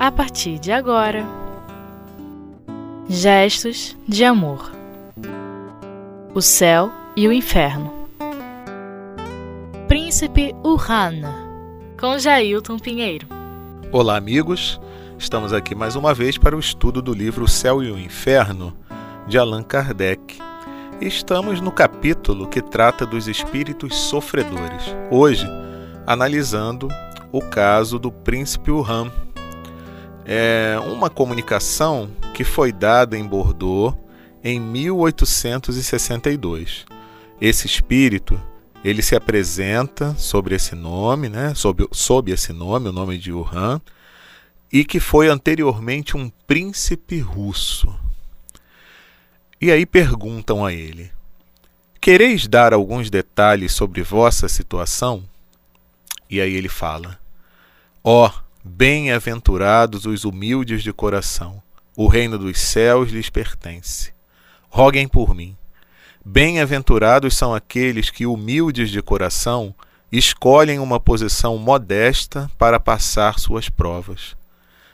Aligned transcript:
a 0.00 0.10
partir 0.10 0.58
de 0.58 0.72
agora. 0.72 1.26
Gestos 3.06 3.94
de 4.08 4.24
amor. 4.24 4.72
O 6.34 6.40
céu 6.40 6.90
e 7.14 7.28
o 7.28 7.32
inferno. 7.32 7.92
Príncipe 9.86 10.54
Urrana, 10.64 11.34
com 12.00 12.18
Jailton 12.18 12.78
Pinheiro. 12.78 13.26
Olá, 13.92 14.16
amigos. 14.16 14.80
Estamos 15.18 15.52
aqui 15.52 15.74
mais 15.74 15.96
uma 15.96 16.14
vez 16.14 16.38
para 16.38 16.56
o 16.56 16.60
estudo 16.60 17.02
do 17.02 17.12
livro 17.12 17.44
O 17.44 17.48
Céu 17.48 17.82
e 17.82 17.90
o 17.90 17.98
Inferno, 17.98 18.74
de 19.28 19.36
Allan 19.36 19.62
Kardec. 19.62 20.40
Estamos 20.98 21.60
no 21.60 21.70
capítulo 21.70 22.48
que 22.48 22.62
trata 22.62 23.04
dos 23.04 23.28
espíritos 23.28 23.94
sofredores. 23.94 24.96
Hoje, 25.10 25.46
analisando 26.06 26.88
o 27.30 27.42
caso 27.42 27.98
do 27.98 28.10
príncipe 28.10 28.70
Urran. 28.70 29.10
É 30.32 30.78
uma 30.78 31.10
comunicação 31.10 32.08
que 32.32 32.44
foi 32.44 32.70
dada 32.70 33.18
em 33.18 33.26
Bordeaux 33.26 33.96
em 34.44 34.60
1862. 34.60 36.86
Esse 37.40 37.66
espírito 37.66 38.40
ele 38.84 39.02
se 39.02 39.16
apresenta 39.16 40.14
sobre 40.14 40.54
esse 40.54 40.76
nome, 40.76 41.28
né, 41.28 41.52
sob, 41.56 41.88
sob 41.90 42.30
esse 42.30 42.52
nome, 42.52 42.90
o 42.90 42.92
nome 42.92 43.18
de 43.18 43.32
Urhan, 43.32 43.80
e 44.72 44.84
que 44.84 45.00
foi 45.00 45.26
anteriormente 45.26 46.16
um 46.16 46.30
príncipe 46.46 47.18
russo. 47.18 47.92
E 49.60 49.72
aí 49.72 49.84
perguntam 49.84 50.64
a 50.64 50.72
ele: 50.72 51.10
Quereis 52.00 52.46
dar 52.46 52.72
alguns 52.72 53.10
detalhes 53.10 53.72
sobre 53.72 54.00
vossa 54.00 54.46
situação? 54.46 55.24
E 56.30 56.40
aí 56.40 56.54
ele 56.54 56.68
fala: 56.68 57.18
Ó, 58.04 58.28
oh, 58.28 58.49
bem-aventurados 58.64 60.04
os 60.04 60.24
humildes 60.24 60.82
de 60.82 60.92
coração, 60.92 61.62
o 61.96 62.06
reino 62.06 62.38
dos 62.38 62.58
céus 62.58 63.10
lhes 63.10 63.30
pertence. 63.30 64.12
Roguem 64.68 65.08
por 65.08 65.34
mim. 65.34 65.56
Bem-aventurados 66.24 67.36
são 67.36 67.54
aqueles 67.54 68.10
que, 68.10 68.26
humildes 68.26 68.90
de 68.90 69.00
coração, 69.02 69.74
escolhem 70.12 70.78
uma 70.78 71.00
posição 71.00 71.56
modesta 71.56 72.50
para 72.58 72.78
passar 72.78 73.38
suas 73.38 73.68
provas. 73.68 74.36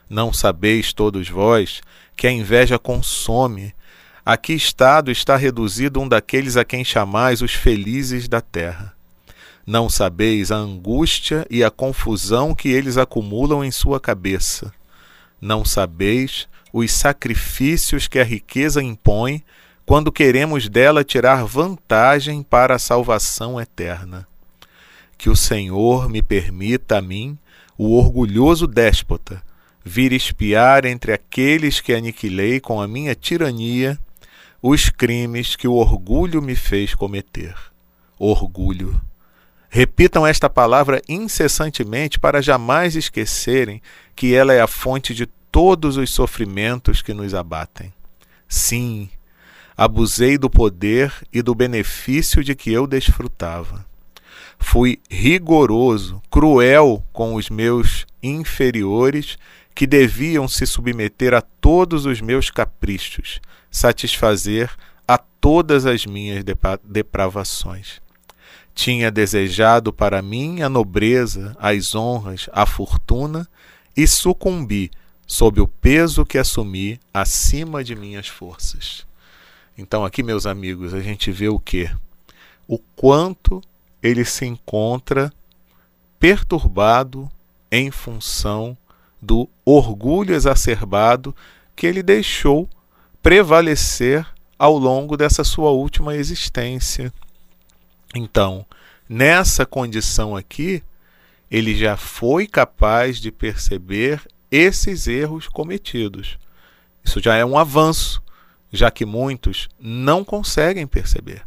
Não 0.09 0.33
sabeis 0.33 0.93
todos 0.93 1.29
vós 1.29 1.81
que 2.17 2.27
a 2.27 2.33
inveja 2.33 2.79
consome. 2.79 3.75
A 4.25 4.37
que 4.37 4.53
estado 4.53 5.11
está 5.11 5.37
reduzido 5.37 6.01
um 6.01 6.09
daqueles 6.09 6.57
a 6.57 6.65
quem 6.65 6.85
chamais 6.85 7.43
os 7.43 7.53
felizes 7.53 8.29
da 8.29 8.41
terra? 8.41 8.96
Não 9.67 9.89
sabeis 9.89 10.53
a 10.53 10.57
angústia 10.57 11.45
e 11.51 11.65
a 11.65 11.73
confusão 11.73 12.55
que 12.55 12.69
eles 12.69 12.97
acumulam 12.97 13.65
em 13.65 13.73
sua 13.73 13.99
cabeça. 13.99 14.73
Não 15.41 15.65
sabeis 15.65 16.47
os 16.73 16.93
sacrifícios 16.93 18.07
que 18.07 18.21
a 18.21 18.25
riqueza 18.25 18.81
impõe 18.81 19.43
quando 19.85 20.13
queremos 20.13 20.69
dela 20.69 21.03
tirar 21.03 21.45
vantagem 21.45 22.45
para 22.45 22.77
a 22.77 22.79
salvação 22.79 23.61
eterna. 23.61 24.27
Que 25.19 25.29
o 25.29 25.35
Senhor 25.35 26.09
me 26.09 26.23
permita 26.23 26.99
a 26.99 27.03
mim, 27.03 27.37
o 27.77 27.97
orgulhoso 27.99 28.69
déspota, 28.69 29.43
vir 29.85 30.13
espiar 30.13 30.85
entre 30.85 31.13
aqueles 31.13 31.81
que 31.81 31.93
aniquilei 31.93 32.61
com 32.61 32.81
a 32.81 32.87
minha 32.87 33.15
tirania 33.15 33.99
os 34.63 34.91
crimes 34.91 35.57
que 35.57 35.67
o 35.67 35.75
orgulho 35.75 36.41
me 36.41 36.55
fez 36.55 36.95
cometer. 36.95 37.55
Orgulho. 38.19 39.01
Repitam 39.69 40.27
esta 40.27 40.49
palavra 40.49 41.03
incessantemente 41.09 42.19
para 42.19 42.41
jamais 42.41 42.97
esquecerem 42.97 43.83
que 44.15 44.35
ela 44.35 44.53
é 44.53 44.61
a 44.61 44.67
fonte 44.67 45.15
de 45.15 45.27
todos 45.51 45.97
os 45.97 46.11
sofrimentos 46.11 47.03
que 47.03 47.13
nos 47.13 47.35
abatem. 47.35 47.93
Sim, 48.49 49.09
abusei 49.77 50.39
do 50.39 50.49
poder 50.49 51.13
e 51.33 51.43
do 51.43 51.55
benefício 51.55 52.43
de 52.43 52.55
que 52.55 52.73
eu 52.73 52.87
desfrutava. 52.87 53.85
Fui 54.59 54.99
rigoroso, 55.11 56.23
cruel 56.31 57.05
com 57.13 57.35
os 57.35 57.51
meus 57.51 58.07
inferiores 58.23 59.37
que 59.75 59.87
deviam 59.87 60.49
se 60.49 60.67
submeter 60.67 61.35
a 61.35 61.43
todos 61.43 62.07
os 62.07 62.21
meus 62.21 62.51
caprichos, 62.51 63.41
satisfazer 63.71 64.71
a 65.07 65.19
todas 65.19 65.85
as 65.85 66.07
minhas 66.07 66.43
depravações. 66.83 68.01
Tinha 68.77 69.11
desejado 69.11 69.91
para 69.91 70.21
mim 70.21 70.61
a 70.61 70.69
nobreza, 70.69 71.57
as 71.59 71.95
honras, 71.95 72.49
a 72.53 72.67
fortuna 72.67 73.49
e 73.97 74.07
sucumbi 74.07 74.91
sob 75.27 75.63
o 75.63 75.67
peso 75.67 76.27
que 76.27 76.37
assumi 76.37 77.01
acima 77.13 77.83
de 77.83 77.97
minhas 77.97 78.29
forças. 78.29 79.07
Então, 79.79 80.05
aqui, 80.05 80.23
meus 80.23 80.45
amigos, 80.45 80.93
a 80.93 81.01
gente 81.01 81.33
vê 81.33 81.49
o 81.49 81.59
que? 81.59 81.91
O 82.69 82.79
quanto 82.95 83.63
ele 84.03 84.27
se 84.27 84.45
encontra 84.45 85.33
perturbado 86.21 87.31
em 87.73 87.91
função 87.91 88.77
do 89.21 89.49
orgulho 89.65 90.35
exacerbado 90.35 91.35
que 91.75 91.87
ele 91.87 92.03
deixou 92.03 92.69
prevalecer 93.23 94.27
ao 94.59 94.77
longo 94.77 95.17
dessa 95.17 95.43
sua 95.43 95.71
última 95.71 96.15
existência. 96.15 97.13
Então, 98.15 98.65
nessa 99.09 99.67
condição 99.67 100.37
aqui, 100.37 100.83
ele 101.51 101.75
já 101.75 101.97
foi 101.97 102.47
capaz 102.47 103.21
de 103.21 103.31
perceber 103.31 104.21
esses 104.51 105.07
erros 105.07 105.49
cometidos. 105.49 106.39
Isso 107.05 107.21
já 107.21 107.37
é 107.37 107.45
um 107.45 107.59
avanço, 107.59 108.23
já 108.73 108.91
que 108.91 109.05
muitos 109.05 109.69
não 109.79 110.25
conseguem 110.25 110.87
perceber. 110.87 111.43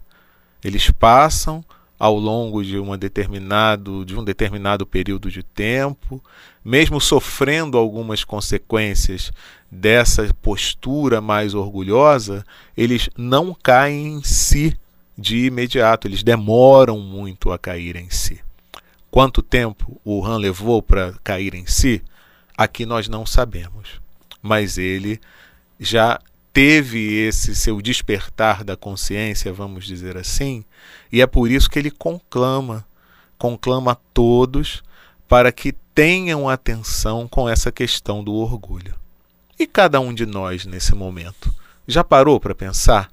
Eles 0.63 0.89
passam 0.89 1.63
ao 1.97 2.15
longo 2.17 2.63
de, 2.63 2.77
uma 2.77 2.97
determinado, 2.97 4.05
de 4.05 4.17
um 4.17 4.23
determinado 4.23 4.85
período 4.85 5.29
de 5.29 5.43
tempo, 5.43 6.23
mesmo 6.63 7.01
sofrendo 7.01 7.77
algumas 7.77 8.23
consequências 8.23 9.33
dessa 9.69 10.33
postura 10.41 11.19
mais 11.19 11.53
orgulhosa, 11.53 12.45
eles 12.75 13.09
não 13.17 13.53
caem 13.53 14.13
em 14.13 14.23
si 14.23 14.77
de 15.19 15.45
imediato, 15.45 16.07
eles 16.07 16.23
demoram 16.23 16.99
muito 16.99 17.51
a 17.51 17.59
cair 17.59 17.95
em 17.95 18.09
si. 18.09 18.39
Quanto 19.11 19.41
tempo 19.41 19.99
o 20.03 20.25
Han 20.25 20.37
levou 20.37 20.81
para 20.81 21.13
cair 21.23 21.53
em 21.53 21.65
si? 21.65 22.01
Aqui 22.57 22.85
nós 22.85 23.07
não 23.07 23.25
sabemos, 23.25 23.99
mas 24.41 24.77
ele 24.77 25.19
já 25.79 26.19
teve 26.53 27.15
esse 27.15 27.55
seu 27.55 27.81
despertar 27.81 28.63
da 28.63 28.75
consciência, 28.75 29.51
vamos 29.51 29.85
dizer 29.85 30.17
assim, 30.17 30.63
e 31.11 31.21
é 31.21 31.27
por 31.27 31.49
isso 31.49 31.69
que 31.69 31.79
ele 31.79 31.91
conclama, 31.91 32.85
conclama 33.37 33.93
a 33.93 33.97
todos 34.13 34.83
para 35.27 35.51
que 35.51 35.73
tenham 35.93 36.49
atenção 36.49 37.27
com 37.27 37.47
essa 37.47 37.71
questão 37.71 38.23
do 38.23 38.33
orgulho. 38.33 38.95
E 39.59 39.67
cada 39.67 39.99
um 39.99 40.13
de 40.13 40.25
nós 40.25 40.65
nesse 40.65 40.95
momento 40.95 41.53
já 41.87 42.03
parou 42.03 42.39
para 42.39 42.55
pensar? 42.55 43.11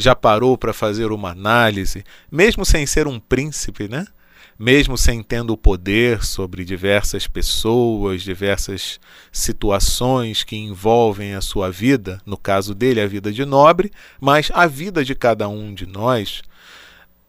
Já 0.00 0.16
parou 0.16 0.56
para 0.56 0.72
fazer 0.72 1.12
uma 1.12 1.32
análise, 1.32 2.02
mesmo 2.32 2.64
sem 2.64 2.86
ser 2.86 3.06
um 3.06 3.20
príncipe, 3.20 3.86
né? 3.86 4.06
mesmo 4.58 4.96
sem 4.96 5.22
tendo 5.22 5.52
o 5.52 5.58
poder 5.58 6.24
sobre 6.24 6.64
diversas 6.64 7.26
pessoas, 7.26 8.22
diversas 8.22 8.98
situações 9.30 10.42
que 10.42 10.56
envolvem 10.56 11.34
a 11.34 11.42
sua 11.42 11.70
vida, 11.70 12.18
no 12.24 12.38
caso 12.38 12.74
dele, 12.74 13.02
a 13.02 13.06
vida 13.06 13.30
de 13.30 13.44
nobre, 13.44 13.90
mas 14.18 14.50
a 14.54 14.66
vida 14.66 15.04
de 15.04 15.14
cada 15.14 15.46
um 15.50 15.74
de 15.74 15.84
nós, 15.84 16.40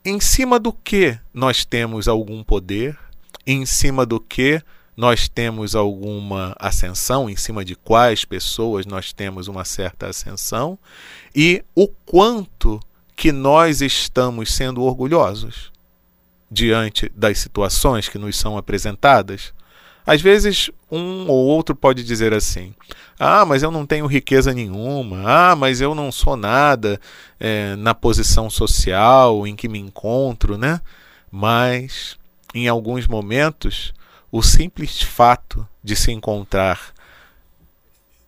em 0.05 0.21
cima 0.21 0.57
do 0.57 0.71
que 0.71 1.19
nós 1.33 1.65
temos 1.65 2.07
algum 2.07 2.41
poder, 2.41 2.97
em 3.45 3.65
cima 3.65 4.05
do 4.05 4.17
que 4.17 4.61
nós 4.95 5.29
temos 5.29 5.75
alguma 5.75 6.55
ascensão, 6.59 7.29
em 7.29 7.35
cima 7.35 7.63
de 7.63 7.75
quais 7.75 8.25
pessoas 8.25 8.85
nós 8.85 9.13
temos 9.13 9.47
uma 9.47 9.63
certa 9.63 10.07
ascensão, 10.07 10.77
e 11.35 11.63
o 11.73 11.87
quanto 11.87 12.79
que 13.15 13.31
nós 13.31 13.81
estamos 13.81 14.53
sendo 14.53 14.83
orgulhosos 14.83 15.71
diante 16.49 17.09
das 17.15 17.39
situações 17.39 18.09
que 18.09 18.17
nos 18.17 18.37
são 18.37 18.57
apresentadas? 18.57 19.53
Às 20.05 20.21
vezes, 20.21 20.69
um 20.91 21.27
ou 21.29 21.45
outro 21.45 21.75
pode 21.75 22.03
dizer 22.03 22.33
assim: 22.33 22.73
Ah, 23.19 23.45
mas 23.45 23.63
eu 23.63 23.71
não 23.71 23.85
tenho 23.85 24.07
riqueza 24.07 24.53
nenhuma. 24.53 25.23
Ah, 25.25 25.55
mas 25.55 25.79
eu 25.79 25.93
não 25.93 26.11
sou 26.11 26.35
nada 26.35 26.99
é, 27.39 27.75
na 27.75 27.93
posição 27.93 28.49
social 28.49 29.45
em 29.45 29.55
que 29.55 29.69
me 29.69 29.79
encontro, 29.79 30.57
né? 30.57 30.81
Mas, 31.31 32.17
em 32.53 32.67
alguns 32.67 33.07
momentos, 33.07 33.93
o 34.31 34.41
simples 34.41 35.01
fato 35.01 35.67
de 35.83 35.95
se 35.95 36.11
encontrar 36.11 36.93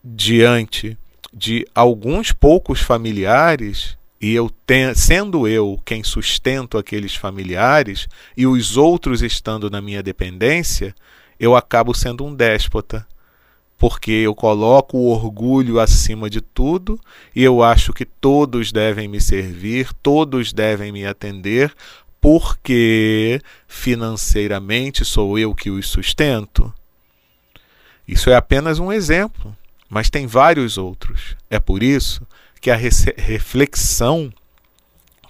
diante 0.03 0.97
de 1.33 1.65
alguns 1.73 2.31
poucos 2.31 2.81
familiares 2.81 3.97
e 4.19 4.33
eu 4.33 4.50
ten, 4.65 4.94
sendo 4.94 5.47
eu 5.47 5.81
quem 5.83 6.03
sustento 6.03 6.77
aqueles 6.77 7.15
familiares 7.15 8.07
e 8.38 8.45
os 8.45 8.77
outros 8.77 9.21
estando 9.21 9.69
na 9.69 9.81
minha 9.81 10.03
dependência, 10.03 10.94
eu 11.39 11.55
acabo 11.55 11.94
sendo 11.94 12.25
um 12.25 12.35
déspota. 12.35 13.07
porque 13.83 14.11
eu 14.11 14.33
coloco 14.33 14.97
o 14.97 15.09
orgulho 15.09 15.77
acima 15.77 16.29
de 16.29 16.39
tudo 16.39 16.97
e 17.35 17.44
eu 17.44 17.61
acho 17.61 17.91
que 17.91 18.06
todos 18.06 18.71
devem 18.71 19.09
me 19.09 19.19
servir, 19.19 19.91
todos 20.01 20.53
devem 20.53 20.89
me 20.89 21.06
atender, 21.06 21.73
porque 22.23 23.41
financeiramente 23.67 25.03
sou 25.03 25.37
eu 25.37 25.53
que 25.53 25.69
os 25.69 25.89
sustento. 25.89 26.73
Isso 28.07 28.29
é 28.29 28.35
apenas 28.37 28.79
um 28.79 28.93
exemplo, 28.93 29.53
mas 29.89 30.09
tem 30.09 30.25
vários 30.25 30.77
outros. 30.77 31.35
É 31.49 31.59
por 31.59 31.83
isso 31.83 32.25
que 32.61 32.71
a 32.71 32.77
reflexão 32.77 34.31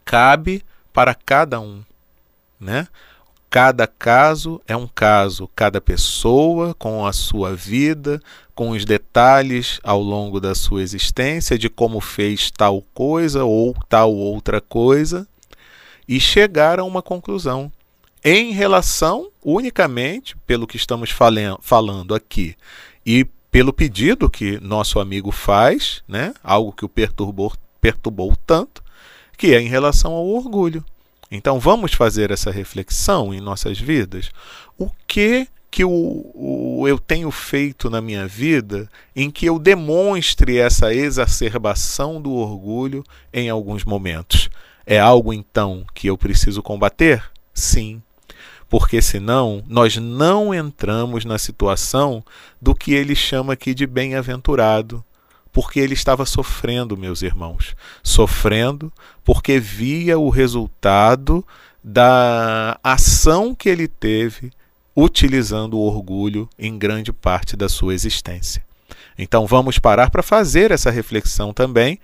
cabe 0.05 0.63
para 0.93 1.15
cada 1.15 1.59
um, 1.59 1.81
né? 2.59 2.87
Cada 3.49 3.87
caso 3.87 4.61
é 4.67 4.77
um 4.77 4.87
caso, 4.87 5.49
cada 5.55 5.81
pessoa 5.81 6.75
com 6.75 7.07
a 7.07 7.13
sua 7.13 7.55
vida, 7.55 8.21
com 8.53 8.69
os 8.69 8.85
detalhes 8.85 9.79
ao 9.83 9.99
longo 9.99 10.39
da 10.39 10.53
sua 10.53 10.83
existência 10.83 11.57
de 11.57 11.71
como 11.71 11.99
fez 11.99 12.51
tal 12.51 12.83
coisa 12.93 13.43
ou 13.43 13.75
tal 13.89 14.13
outra 14.13 14.61
coisa 14.61 15.27
e 16.07 16.19
chegar 16.19 16.79
a 16.79 16.83
uma 16.83 17.01
conclusão 17.01 17.71
em 18.23 18.51
relação 18.51 19.29
unicamente 19.44 20.38
pelo 20.47 20.65
que 20.65 20.77
estamos 20.77 21.09
falando 21.61 22.15
aqui 22.15 22.55
e 23.05 23.25
pelo 23.51 23.73
pedido 23.73 24.29
que 24.29 24.59
nosso 24.59 25.00
amigo 25.00 25.29
faz, 25.29 26.01
né? 26.07 26.33
Algo 26.44 26.71
que 26.71 26.85
o 26.85 26.89
perturbou, 26.89 27.53
perturbou 27.79 28.35
tanto, 28.47 28.83
que 29.38 29.53
é 29.53 29.61
em 29.61 29.67
relação 29.67 30.13
ao 30.13 30.27
orgulho. 30.27 30.83
Então 31.29 31.59
vamos 31.59 31.94
fazer 31.94 32.31
essa 32.31 32.50
reflexão 32.50 33.33
em 33.33 33.41
nossas 33.41 33.79
vidas. 33.79 34.31
O 34.77 34.89
que 35.07 35.47
que 35.69 35.83
o, 35.83 35.89
o, 35.89 36.88
eu 36.88 37.00
tenho 37.00 37.31
feito 37.31 37.89
na 37.89 38.00
minha 38.00 38.27
vida 38.27 38.88
em 39.15 39.31
que 39.31 39.47
eu 39.47 39.57
demonstre 39.57 40.59
essa 40.59 40.94
exacerbação 40.94 42.21
do 42.21 42.31
orgulho 42.31 43.03
em 43.33 43.50
alguns 43.50 43.83
momentos? 43.83 44.50
É 44.85 45.00
algo 45.00 45.33
então 45.33 45.85
que 45.94 46.07
eu 46.07 46.18
preciso 46.18 46.62
combater? 46.62 47.24
Sim. 47.53 48.01
Porque 48.69 49.01
senão 49.01 49.63
nós 49.68 49.97
não 49.97 50.53
entramos 50.53 51.25
na 51.25 51.38
situação 51.38 52.24
do 52.62 52.74
que 52.74 52.94
ele 52.94 53.15
chama 53.15 53.53
aqui 53.53 53.74
de 53.74 53.85
bem-aventurado, 53.85 55.03
porque 55.51 55.80
ele 55.80 55.94
estava 55.94 56.25
sofrendo, 56.25 56.97
meus 56.97 57.21
irmãos, 57.21 57.75
sofrendo 58.01 58.91
porque 59.24 59.59
via 59.59 60.18
o 60.18 60.30
resultado 60.30 61.45
da 61.83 62.79
ação 62.83 63.53
que 63.53 63.69
ele 63.69 63.88
teve 63.88 64.51
utilizando 64.95 65.75
o 65.75 65.81
orgulho 65.81 66.50
em 66.57 66.77
grande 66.77 67.12
parte 67.12 67.56
da 67.56 67.69
sua 67.69 67.94
existência. 67.94 68.63
Então 69.18 69.45
vamos 69.45 69.77
parar 69.77 70.09
para 70.09 70.24
fazer 70.24 70.71
essa 70.71 70.89
reflexão 70.89 71.53
também 71.53 72.00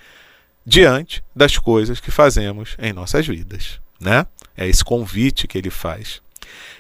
diante 0.69 1.24
das 1.36 1.57
coisas 1.57 2.00
que 2.00 2.12
fazemos 2.12 2.77
em 2.77 2.94
nossas 2.94 3.25
vidas, 3.25 3.81
né? 4.00 4.27
É 4.56 4.68
esse 4.68 4.86
convite 4.86 5.48
que 5.48 5.57
ele 5.57 5.71
faz. 5.71 6.21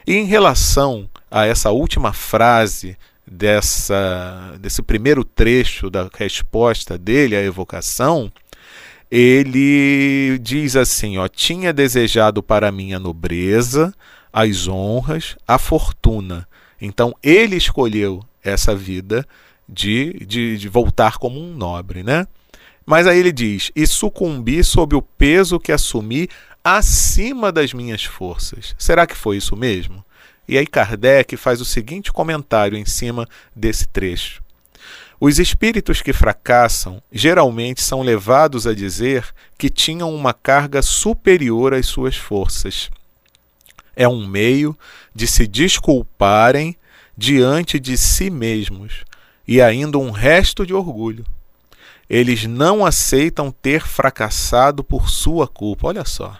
E 0.05 0.13
em 0.13 0.25
relação 0.25 1.09
a 1.29 1.47
essa 1.47 1.71
última 1.71 2.13
frase 2.13 2.95
dessa, 3.25 4.55
desse 4.59 4.83
primeiro 4.83 5.23
trecho 5.23 5.89
da 5.89 6.07
resposta 6.15 6.99
dele 6.99 7.35
à 7.35 7.41
evocação, 7.41 8.31
ele 9.09 10.37
diz 10.39 10.75
assim: 10.75 11.17
ó, 11.17 11.27
tinha 11.27 11.73
desejado 11.73 12.43
para 12.43 12.71
mim 12.71 12.93
a 12.93 12.99
nobreza, 12.99 13.91
as 14.31 14.67
honras, 14.67 15.35
a 15.47 15.57
fortuna. 15.57 16.47
Então 16.79 17.15
ele 17.23 17.55
escolheu 17.55 18.23
essa 18.43 18.75
vida 18.75 19.27
de, 19.67 20.13
de, 20.27 20.59
de 20.59 20.69
voltar 20.69 21.17
como 21.17 21.39
um 21.39 21.55
nobre, 21.55 22.03
né? 22.03 22.27
Mas 22.89 23.05
aí 23.05 23.19
ele 23.19 23.31
diz: 23.31 23.71
e 23.75 23.85
sucumbi 23.85 24.63
sob 24.63 24.95
o 24.95 25.01
peso 25.03 25.59
que 25.59 25.71
assumi 25.71 26.27
acima 26.63 27.51
das 27.51 27.71
minhas 27.71 28.03
forças. 28.03 28.73
Será 28.79 29.05
que 29.05 29.15
foi 29.15 29.37
isso 29.37 29.55
mesmo? 29.55 30.03
E 30.47 30.57
aí 30.57 30.65
Kardec 30.65 31.37
faz 31.37 31.61
o 31.61 31.65
seguinte 31.65 32.11
comentário 32.11 32.75
em 32.75 32.87
cima 32.87 33.27
desse 33.55 33.87
trecho. 33.87 34.41
Os 35.19 35.37
espíritos 35.37 36.01
que 36.01 36.11
fracassam 36.11 36.99
geralmente 37.11 37.83
são 37.83 38.01
levados 38.01 38.65
a 38.65 38.73
dizer 38.73 39.23
que 39.55 39.69
tinham 39.69 40.11
uma 40.11 40.33
carga 40.33 40.81
superior 40.81 41.75
às 41.75 41.85
suas 41.85 42.15
forças. 42.15 42.89
É 43.95 44.07
um 44.07 44.25
meio 44.25 44.75
de 45.13 45.27
se 45.27 45.45
desculparem 45.45 46.75
diante 47.15 47.79
de 47.79 47.95
si 47.95 48.31
mesmos 48.31 49.03
e 49.47 49.61
ainda 49.61 49.99
um 49.99 50.09
resto 50.09 50.65
de 50.65 50.73
orgulho. 50.73 51.23
Eles 52.09 52.45
não 52.45 52.85
aceitam 52.85 53.51
ter 53.51 53.85
fracassado 53.85 54.83
por 54.83 55.09
sua 55.09 55.47
culpa. 55.47 55.87
Olha 55.87 56.05
só. 56.05 56.35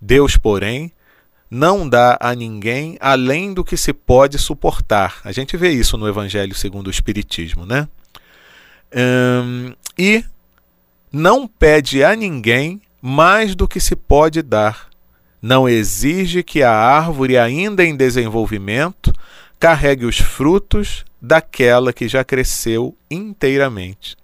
Deus, 0.00 0.36
porém, 0.36 0.92
não 1.50 1.88
dá 1.88 2.18
a 2.20 2.34
ninguém 2.34 2.98
além 3.00 3.54
do 3.54 3.64
que 3.64 3.76
se 3.76 3.92
pode 3.92 4.38
suportar. 4.38 5.20
A 5.24 5.32
gente 5.32 5.56
vê 5.56 5.70
isso 5.70 5.96
no 5.96 6.06
Evangelho 6.06 6.54
segundo 6.54 6.88
o 6.88 6.90
Espiritismo, 6.90 7.64
né? 7.64 7.88
Hum, 8.94 9.74
e 9.98 10.24
não 11.10 11.46
pede 11.46 12.04
a 12.04 12.14
ninguém 12.14 12.80
mais 13.00 13.54
do 13.54 13.66
que 13.66 13.80
se 13.80 13.96
pode 13.96 14.42
dar. 14.42 14.88
Não 15.40 15.68
exige 15.68 16.42
que 16.42 16.62
a 16.62 16.72
árvore, 16.72 17.38
ainda 17.38 17.84
em 17.84 17.96
desenvolvimento, 17.96 19.12
carregue 19.58 20.04
os 20.04 20.18
frutos 20.18 21.04
daquela 21.20 21.92
que 21.92 22.08
já 22.08 22.24
cresceu 22.24 22.96
inteiramente. 23.10 24.16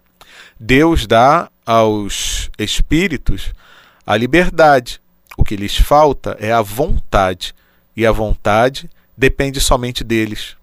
Deus 0.59 1.07
dá 1.07 1.51
aos 1.67 2.51
espíritos 2.59 3.53
a 4.07 4.17
liberdade, 4.17 5.01
o 5.37 5.45
que 5.45 5.57
lhes 5.57 5.77
falta 5.77 6.37
é 6.39 6.53
a 6.53 6.63
vontade, 6.63 7.55
e 7.97 8.07
a 8.07 8.13
vontade 8.13 8.91
depende 9.17 9.61
somente 9.61 10.05
deles. 10.05 10.57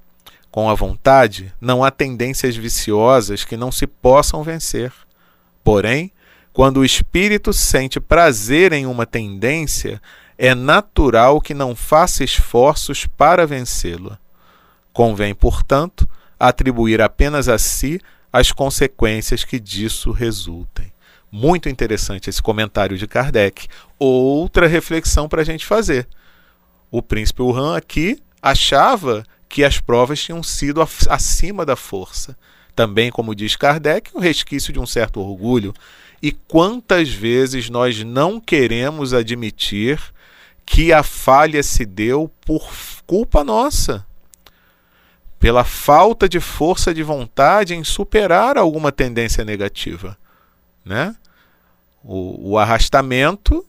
Com 0.51 0.69
a 0.69 0.75
vontade, 0.75 1.53
não 1.59 1.83
há 1.83 1.89
tendências 1.89 2.55
viciosas 2.55 3.43
que 3.43 3.57
não 3.57 3.71
se 3.71 3.88
possam 3.88 4.43
vencer. 4.43 4.91
Porém, 5.63 6.11
quando 6.53 6.77
o 6.77 6.85
espírito 6.85 7.53
sente 7.53 7.99
prazer 7.99 8.73
em 8.73 8.85
uma 8.85 9.05
tendência, 9.05 10.01
é 10.38 10.53
natural 10.53 11.39
que 11.39 11.53
não 11.53 11.75
faça 11.75 12.23
esforços 12.23 13.05
para 13.05 13.48
vencê-la. 13.48 14.19
Convém, 14.91 15.33
portanto, 15.33 16.07
atribuir 16.39 17.01
apenas 17.01 17.48
a 17.48 17.57
si 17.57 18.01
as 18.31 18.51
consequências 18.51 19.43
que 19.43 19.59
disso 19.59 20.11
resultem. 20.11 20.91
Muito 21.31 21.69
interessante 21.69 22.29
esse 22.29 22.41
comentário 22.41 22.97
de 22.97 23.07
Kardec. 23.07 23.67
Outra 23.97 24.67
reflexão 24.67 25.29
para 25.29 25.41
a 25.41 25.45
gente 25.45 25.65
fazer. 25.65 26.07
O 26.89 27.01
príncipe 27.01 27.41
Wuhan 27.41 27.77
aqui 27.77 28.21
achava 28.41 29.23
que 29.47 29.63
as 29.63 29.79
provas 29.79 30.21
tinham 30.21 30.43
sido 30.43 30.81
acima 31.09 31.65
da 31.65 31.75
força. 31.75 32.38
Também, 32.75 33.11
como 33.11 33.35
diz 33.35 33.55
Kardec, 33.55 34.11
um 34.15 34.19
resquício 34.19 34.73
de 34.73 34.79
um 34.79 34.85
certo 34.85 35.19
orgulho. 35.19 35.73
E 36.21 36.31
quantas 36.31 37.09
vezes 37.09 37.69
nós 37.69 38.03
não 38.03 38.39
queremos 38.39 39.13
admitir 39.13 40.00
que 40.65 40.93
a 40.93 41.03
falha 41.03 41.63
se 41.63 41.85
deu 41.85 42.31
por 42.45 42.69
culpa 43.05 43.43
nossa? 43.43 44.05
Pela 45.41 45.65
falta 45.65 46.29
de 46.29 46.39
força 46.39 46.93
de 46.93 47.01
vontade 47.01 47.74
em 47.74 47.83
superar 47.83 48.57
alguma 48.57 48.91
tendência 48.91 49.43
negativa, 49.43 50.15
né? 50.86 51.15
O, 52.03 52.51
o 52.51 52.57
arrastamento 52.60 53.65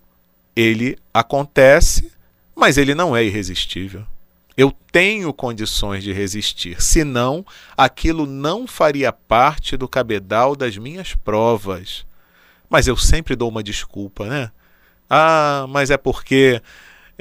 ele 0.55 0.99
acontece, 1.13 2.13
mas 2.55 2.77
ele 2.77 2.95
não 2.95 3.17
é 3.17 3.25
irresistível. 3.25 4.07
Eu 4.55 4.71
tenho 4.93 5.33
condições 5.33 6.05
de 6.05 6.13
resistir, 6.13 6.81
senão 6.83 7.45
aquilo 7.75 8.27
não 8.27 8.67
faria 8.67 9.11
parte 9.11 9.75
do 9.75 9.89
cabedal 9.89 10.55
das 10.55 10.77
minhas 10.77 11.15
provas. 11.15 12.05
Mas 12.69 12.87
eu 12.87 12.97
sempre 12.99 13.35
dou 13.35 13.49
uma 13.49 13.63
desculpa, 13.63 14.27
né? 14.27 14.51
Ah, 15.09 15.65
mas 15.71 15.91
é 15.91 15.97
porque 15.97 16.61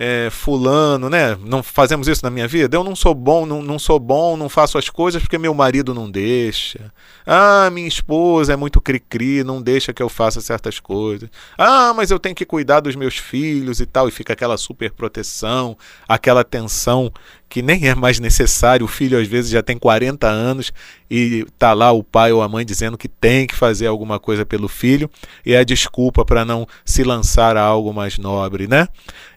é, 0.03 0.31
fulano, 0.31 1.11
né? 1.11 1.37
Não 1.45 1.61
fazemos 1.61 2.07
isso 2.07 2.23
na 2.23 2.31
minha 2.31 2.47
vida. 2.47 2.75
Eu 2.75 2.83
não 2.83 2.95
sou 2.95 3.13
bom, 3.13 3.45
não, 3.45 3.61
não 3.61 3.77
sou 3.77 3.99
bom, 3.99 4.35
não 4.35 4.49
faço 4.49 4.79
as 4.79 4.89
coisas 4.89 5.21
porque 5.21 5.37
meu 5.37 5.53
marido 5.53 5.93
não 5.93 6.09
deixa. 6.09 6.91
Ah, 7.23 7.69
minha 7.71 7.87
esposa 7.87 8.53
é 8.53 8.55
muito 8.55 8.81
cri-cri, 8.81 9.43
não 9.43 9.61
deixa 9.61 9.93
que 9.93 10.01
eu 10.01 10.09
faça 10.09 10.41
certas 10.41 10.79
coisas. 10.79 11.29
Ah, 11.55 11.93
mas 11.95 12.09
eu 12.09 12.17
tenho 12.17 12.33
que 12.33 12.47
cuidar 12.47 12.79
dos 12.79 12.95
meus 12.95 13.15
filhos 13.15 13.79
e 13.79 13.85
tal. 13.85 14.07
E 14.07 14.11
fica 14.11 14.33
aquela 14.33 14.57
super 14.57 14.89
proteção, 14.89 15.77
aquela 16.07 16.43
tensão 16.43 17.13
que 17.47 17.61
nem 17.61 17.87
é 17.87 17.93
mais 17.93 18.19
necessário. 18.19 18.85
O 18.85 18.89
filho 18.89 19.19
às 19.19 19.27
vezes 19.27 19.51
já 19.51 19.61
tem 19.61 19.77
40 19.77 20.27
anos 20.27 20.73
e 21.11 21.45
tá 21.59 21.73
lá 21.73 21.91
o 21.91 22.03
pai 22.03 22.31
ou 22.31 22.41
a 22.41 22.49
mãe 22.49 22.65
dizendo 22.65 22.97
que 22.97 23.07
tem 23.07 23.45
que 23.45 23.53
fazer 23.53 23.85
alguma 23.85 24.19
coisa 24.19 24.47
pelo 24.47 24.67
filho 24.67 25.07
e 25.45 25.53
é 25.53 25.59
a 25.59 25.63
desculpa 25.63 26.25
para 26.25 26.43
não 26.43 26.67
se 26.83 27.03
lançar 27.03 27.55
a 27.55 27.61
algo 27.61 27.93
mais 27.93 28.17
nobre, 28.17 28.67
né? 28.67 28.87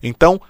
Então, 0.02 0.40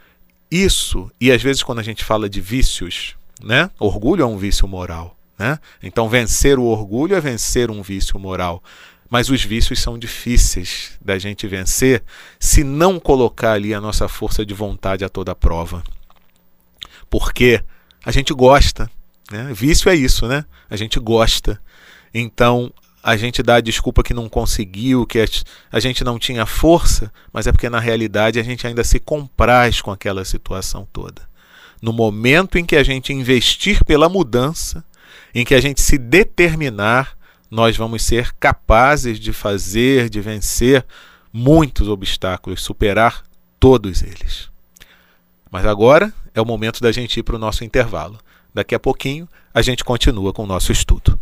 isso, 0.55 1.11
e 1.21 1.33
às 1.33 1.43
vezes 1.43 1.63
quando 1.63 1.81
a 1.81 1.83
gente 1.83 2.05
fala 2.05 2.29
de 2.29 2.41
vícios, 2.41 3.17
né? 3.43 3.71
Orgulho 3.79 4.23
é 4.23 4.27
um 4.27 4.39
vício 4.39 4.69
moral. 4.69 5.17
Né? 5.39 5.59
Então, 5.83 6.09
vencer 6.09 6.59
o 6.59 6.65
orgulho 6.65 7.17
é 7.17 7.21
vencer 7.21 7.71
um 7.71 7.83
vício 7.83 8.19
moral. 8.19 8.63
Mas 9.11 9.29
os 9.29 9.43
vícios 9.43 9.81
são 9.81 9.99
difíceis 9.99 10.93
da 11.01 11.19
gente 11.19 11.47
vencer 11.47 12.03
se 12.39 12.65
não 12.65 12.99
colocar 12.99 13.53
ali 13.53 13.75
a 13.75 13.81
nossa 13.81 14.09
força 14.09 14.45
de 14.47 14.55
vontade 14.55 15.05
a 15.05 15.09
toda 15.09 15.35
prova. 15.35 15.83
Porque 17.11 17.63
a 18.05 18.11
gente 18.11 18.33
gosta. 18.33 18.91
Né? 19.31 19.53
Vício 19.53 19.91
é 19.91 19.95
isso, 19.95 20.27
né? 20.27 20.45
A 20.71 20.77
gente 20.77 20.99
gosta. 20.99 21.61
Então, 22.13 22.73
a 23.05 23.19
gente 23.19 23.43
dá 23.43 23.57
a 23.57 23.61
desculpa 23.61 24.03
que 24.03 24.15
não 24.15 24.31
conseguiu, 24.31 25.05
que 25.05 25.23
a 25.71 25.79
gente 25.79 26.03
não 26.03 26.19
tinha 26.19 26.47
força, 26.47 27.13
mas 27.31 27.47
é 27.47 27.53
porque 27.53 27.69
na 27.69 27.79
realidade 27.79 28.41
a 28.41 28.43
gente 28.43 28.67
ainda 28.67 28.83
se 28.83 28.99
compraz 28.99 29.83
com 29.83 29.91
aquela 29.91 30.25
situação 30.25 30.89
toda. 30.91 31.21
No 31.83 31.93
momento 31.93 32.57
em 32.57 32.65
que 32.65 32.75
a 32.75 32.83
gente 32.83 33.13
investir 33.13 33.85
pela 33.85 34.09
mudança, 34.09 34.83
em 35.35 35.45
que 35.45 35.55
a 35.55 35.61
gente 35.61 35.83
se 35.83 35.99
determinar, 35.99 37.15
nós 37.51 37.77
vamos 37.77 38.03
ser 38.03 38.33
capazes 38.41 39.21
de 39.21 39.35
fazer, 39.35 40.09
de 40.09 40.23
vencer 40.23 40.83
muitos 41.31 41.89
obstáculos, 41.89 42.63
superar 42.63 43.23
todos 43.61 44.03
eles. 44.03 44.49
Mas 45.51 45.67
agora 45.67 46.11
é 46.35 46.41
o 46.41 46.47
momento 46.47 46.81
da 46.81 46.91
gente 46.91 47.21
ir 47.21 47.23
para 47.23 47.37
o 47.37 47.39
nosso 47.39 47.65
intervalo. 47.65 48.19
Daqui 48.55 48.75
a 48.75 48.81
pouquinho 48.81 49.29
a 49.53 49.61
gente 49.61 49.85
continua 49.85 50.33
com 50.33 50.45
o 50.45 50.47
nosso 50.47 50.73
estudo. 50.73 51.21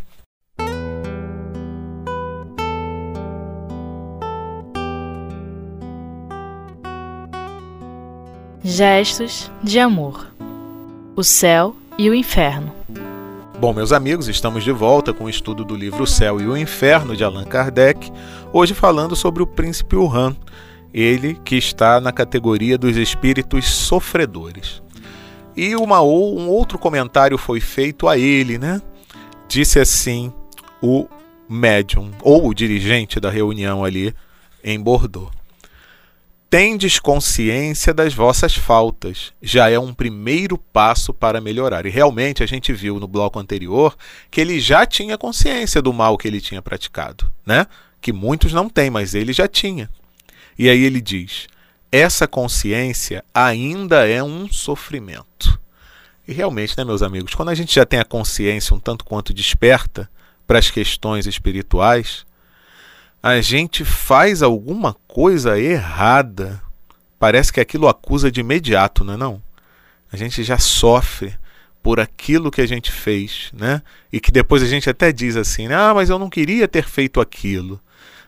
Gestos 8.64 9.50
de 9.60 9.80
amor. 9.80 10.32
O 11.16 11.24
céu 11.24 11.74
e 11.98 12.08
o 12.08 12.14
inferno. 12.14 12.72
Bom, 13.58 13.72
meus 13.72 13.90
amigos, 13.90 14.28
estamos 14.28 14.62
de 14.62 14.70
volta 14.70 15.12
com 15.12 15.24
o 15.24 15.28
estudo 15.28 15.64
do 15.64 15.74
livro 15.74 16.04
O 16.04 16.06
Céu 16.06 16.40
e 16.40 16.46
o 16.46 16.56
Inferno 16.56 17.16
de 17.16 17.24
Allan 17.24 17.44
Kardec, 17.44 18.12
hoje 18.52 18.72
falando 18.72 19.16
sobre 19.16 19.42
o 19.42 19.48
príncipe 19.48 19.96
Wuhan, 19.96 20.36
ele 20.94 21.34
que 21.44 21.56
está 21.56 22.00
na 22.00 22.12
categoria 22.12 22.78
dos 22.78 22.96
espíritos 22.96 23.66
sofredores. 23.66 24.80
E 25.56 25.74
uma, 25.74 26.00
um 26.00 26.48
outro 26.48 26.78
comentário 26.78 27.36
foi 27.36 27.58
feito 27.58 28.06
a 28.06 28.16
ele, 28.16 28.58
né? 28.58 28.80
Disse 29.48 29.80
assim 29.80 30.32
o 30.80 31.08
médium, 31.48 32.12
ou 32.22 32.46
o 32.46 32.54
dirigente 32.54 33.18
da 33.18 33.28
reunião 33.28 33.84
ali 33.84 34.14
em 34.62 34.80
Bordeaux 34.80 35.41
tendes 36.52 36.98
consciência 36.98 37.94
das 37.94 38.12
vossas 38.12 38.54
faltas. 38.54 39.32
Já 39.40 39.70
é 39.70 39.78
um 39.78 39.94
primeiro 39.94 40.58
passo 40.58 41.14
para 41.14 41.40
melhorar. 41.40 41.86
E 41.86 41.88
realmente 41.88 42.42
a 42.42 42.46
gente 42.46 42.74
viu 42.74 43.00
no 43.00 43.08
bloco 43.08 43.38
anterior 43.38 43.96
que 44.30 44.38
ele 44.38 44.60
já 44.60 44.84
tinha 44.84 45.16
consciência 45.16 45.80
do 45.80 45.94
mal 45.94 46.18
que 46.18 46.28
ele 46.28 46.42
tinha 46.42 46.60
praticado, 46.60 47.32
né? 47.46 47.66
Que 48.02 48.12
muitos 48.12 48.52
não 48.52 48.68
têm, 48.68 48.90
mas 48.90 49.14
ele 49.14 49.32
já 49.32 49.48
tinha. 49.48 49.88
E 50.58 50.68
aí 50.68 50.84
ele 50.84 51.00
diz: 51.00 51.46
essa 51.90 52.28
consciência 52.28 53.24
ainda 53.34 54.06
é 54.06 54.22
um 54.22 54.46
sofrimento. 54.52 55.58
E 56.28 56.34
realmente, 56.34 56.76
né, 56.76 56.84
meus 56.84 57.00
amigos, 57.00 57.34
quando 57.34 57.48
a 57.48 57.54
gente 57.54 57.74
já 57.74 57.86
tem 57.86 57.98
a 57.98 58.04
consciência 58.04 58.76
um 58.76 58.78
tanto 58.78 59.06
quanto 59.06 59.32
desperta 59.32 60.06
para 60.46 60.58
as 60.58 60.70
questões 60.70 61.26
espirituais, 61.26 62.26
a 63.22 63.40
gente 63.40 63.84
faz 63.84 64.42
alguma 64.42 64.94
coisa 65.06 65.58
errada, 65.58 66.60
parece 67.18 67.52
que 67.52 67.60
aquilo 67.60 67.86
acusa 67.86 68.32
de 68.32 68.40
imediato, 68.40 69.04
não 69.04 69.14
é 69.14 69.16
não? 69.16 69.42
A 70.12 70.16
gente 70.16 70.42
já 70.42 70.58
sofre 70.58 71.34
por 71.82 72.00
aquilo 72.00 72.50
que 72.50 72.60
a 72.60 72.66
gente 72.66 72.90
fez, 72.90 73.50
né? 73.52 73.80
E 74.12 74.20
que 74.20 74.32
depois 74.32 74.62
a 74.62 74.66
gente 74.66 74.90
até 74.90 75.12
diz 75.12 75.36
assim: 75.36 75.68
"Ah, 75.72 75.92
mas 75.94 76.10
eu 76.10 76.18
não 76.18 76.28
queria 76.28 76.66
ter 76.66 76.84
feito 76.84 77.20
aquilo". 77.20 77.80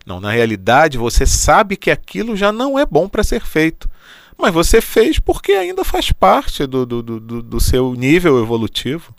Não, 0.06 0.20
na 0.20 0.30
realidade 0.30 0.98
você 0.98 1.26
sabe 1.26 1.76
que 1.76 1.90
aquilo 1.90 2.36
já 2.36 2.52
não 2.52 2.78
é 2.78 2.86
bom 2.86 3.08
para 3.08 3.24
ser 3.24 3.44
feito. 3.44 3.88
Mas 4.36 4.52
você 4.52 4.80
fez 4.80 5.18
porque 5.18 5.52
ainda 5.52 5.84
faz 5.84 6.12
parte 6.12 6.66
do, 6.66 6.84
do, 6.84 7.02
do, 7.02 7.42
do 7.42 7.60
seu 7.60 7.94
nível 7.94 8.40
evolutivo. 8.42 9.14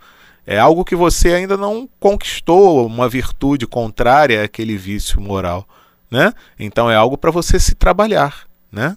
É 0.45 0.59
algo 0.59 0.85
que 0.85 0.95
você 0.95 1.33
ainda 1.33 1.57
não 1.57 1.89
conquistou, 1.99 2.85
uma 2.85 3.09
virtude 3.09 3.65
contrária 3.65 4.43
àquele 4.43 4.77
vício 4.77 5.19
moral, 5.19 5.67
né? 6.09 6.31
Então 6.59 6.89
é 6.89 6.95
algo 6.95 7.17
para 7.17 7.31
você 7.31 7.59
se 7.59 7.73
trabalhar, 7.73 8.45
né? 8.71 8.95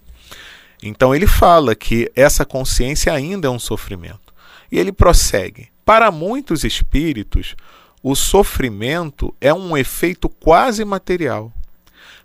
Então 0.82 1.14
ele 1.14 1.26
fala 1.26 1.74
que 1.74 2.10
essa 2.14 2.44
consciência 2.44 3.12
ainda 3.12 3.48
é 3.48 3.50
um 3.50 3.58
sofrimento. 3.58 4.34
E 4.70 4.78
ele 4.78 4.92
prossegue: 4.92 5.68
para 5.84 6.10
muitos 6.10 6.64
espíritos, 6.64 7.56
o 8.02 8.14
sofrimento 8.14 9.34
é 9.40 9.52
um 9.52 9.76
efeito 9.76 10.28
quase 10.28 10.84
material. 10.84 11.50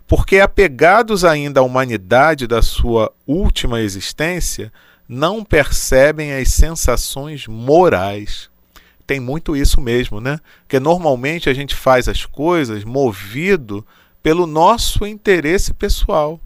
Porque 0.06 0.38
apegados 0.38 1.24
ainda 1.24 1.60
à 1.60 1.62
humanidade 1.62 2.46
da 2.46 2.60
sua 2.60 3.10
última 3.26 3.80
existência, 3.80 4.70
não 5.08 5.42
percebem 5.42 6.34
as 6.34 6.48
sensações 6.48 7.46
morais 7.46 8.50
tem 9.06 9.20
muito 9.20 9.56
isso 9.56 9.80
mesmo, 9.80 10.20
né? 10.20 10.38
Porque 10.62 10.80
normalmente 10.80 11.48
a 11.48 11.54
gente 11.54 11.74
faz 11.74 12.08
as 12.08 12.24
coisas 12.24 12.84
movido 12.84 13.86
pelo 14.22 14.46
nosso 14.46 15.06
interesse 15.06 15.74
pessoal. 15.74 16.40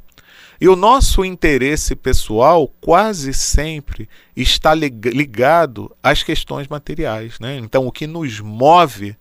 E 0.61 0.69
o 0.69 0.75
nosso 0.75 1.25
interesse 1.25 1.95
pessoal 1.95 2.67
quase 2.81 3.33
sempre 3.33 4.09
está 4.35 4.75
ligado 4.75 5.95
às 6.03 6.25
questões 6.25 6.67
materiais. 6.67 7.39
Né? 7.39 7.59
Então, 7.59 7.87
o 7.87 7.93
que 7.93 8.09
nos 8.09 8.41
move 8.41 9.17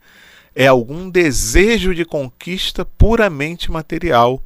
é 0.55 0.65
algum 0.65 1.07
desejo 1.07 1.93
de 1.93 2.03
conquista 2.03 2.83
puramente 2.83 3.71
material. 3.71 4.41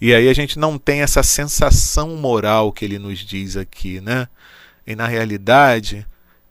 E 0.00 0.14
aí 0.14 0.28
a 0.28 0.32
gente 0.32 0.56
não 0.56 0.78
tem 0.78 1.00
essa 1.00 1.24
sensação 1.24 2.14
moral 2.16 2.72
que 2.72 2.84
ele 2.84 3.00
nos 3.00 3.18
diz 3.18 3.56
aqui, 3.56 4.00
né? 4.00 4.28
E 4.86 4.94
na 4.94 5.08
realidade, 5.08 6.06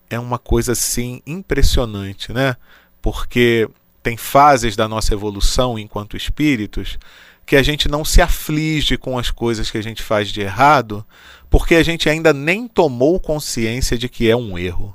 é 0.10 0.20
uma 0.20 0.40
coisa 0.40 0.72
assim 0.72 1.22
impressionante, 1.26 2.32
né? 2.32 2.56
Porque 3.02 3.70
tem 4.02 4.18
fases 4.18 4.76
da 4.76 4.88
nossa 4.88 5.14
evolução 5.14 5.78
enquanto 5.78 6.16
espíritos 6.16 6.98
que 7.46 7.56
a 7.56 7.64
gente 7.64 7.88
não 7.88 8.04
se 8.04 8.22
aflige 8.22 8.98
com 8.98 9.18
as 9.18 9.32
coisas 9.32 9.72
que 9.72 9.78
a 9.78 9.82
gente 9.82 10.04
faz 10.04 10.30
de 10.30 10.42
errado, 10.42 11.06
porque 11.50 11.76
a 11.76 11.84
gente 11.84 12.10
ainda 12.10 12.34
nem 12.34 12.68
tomou 12.68 13.20
consciência 13.22 13.98
de 13.98 14.10
que 14.10 14.30
é 14.30 14.36
um 14.36 14.58
erro. 14.58 14.94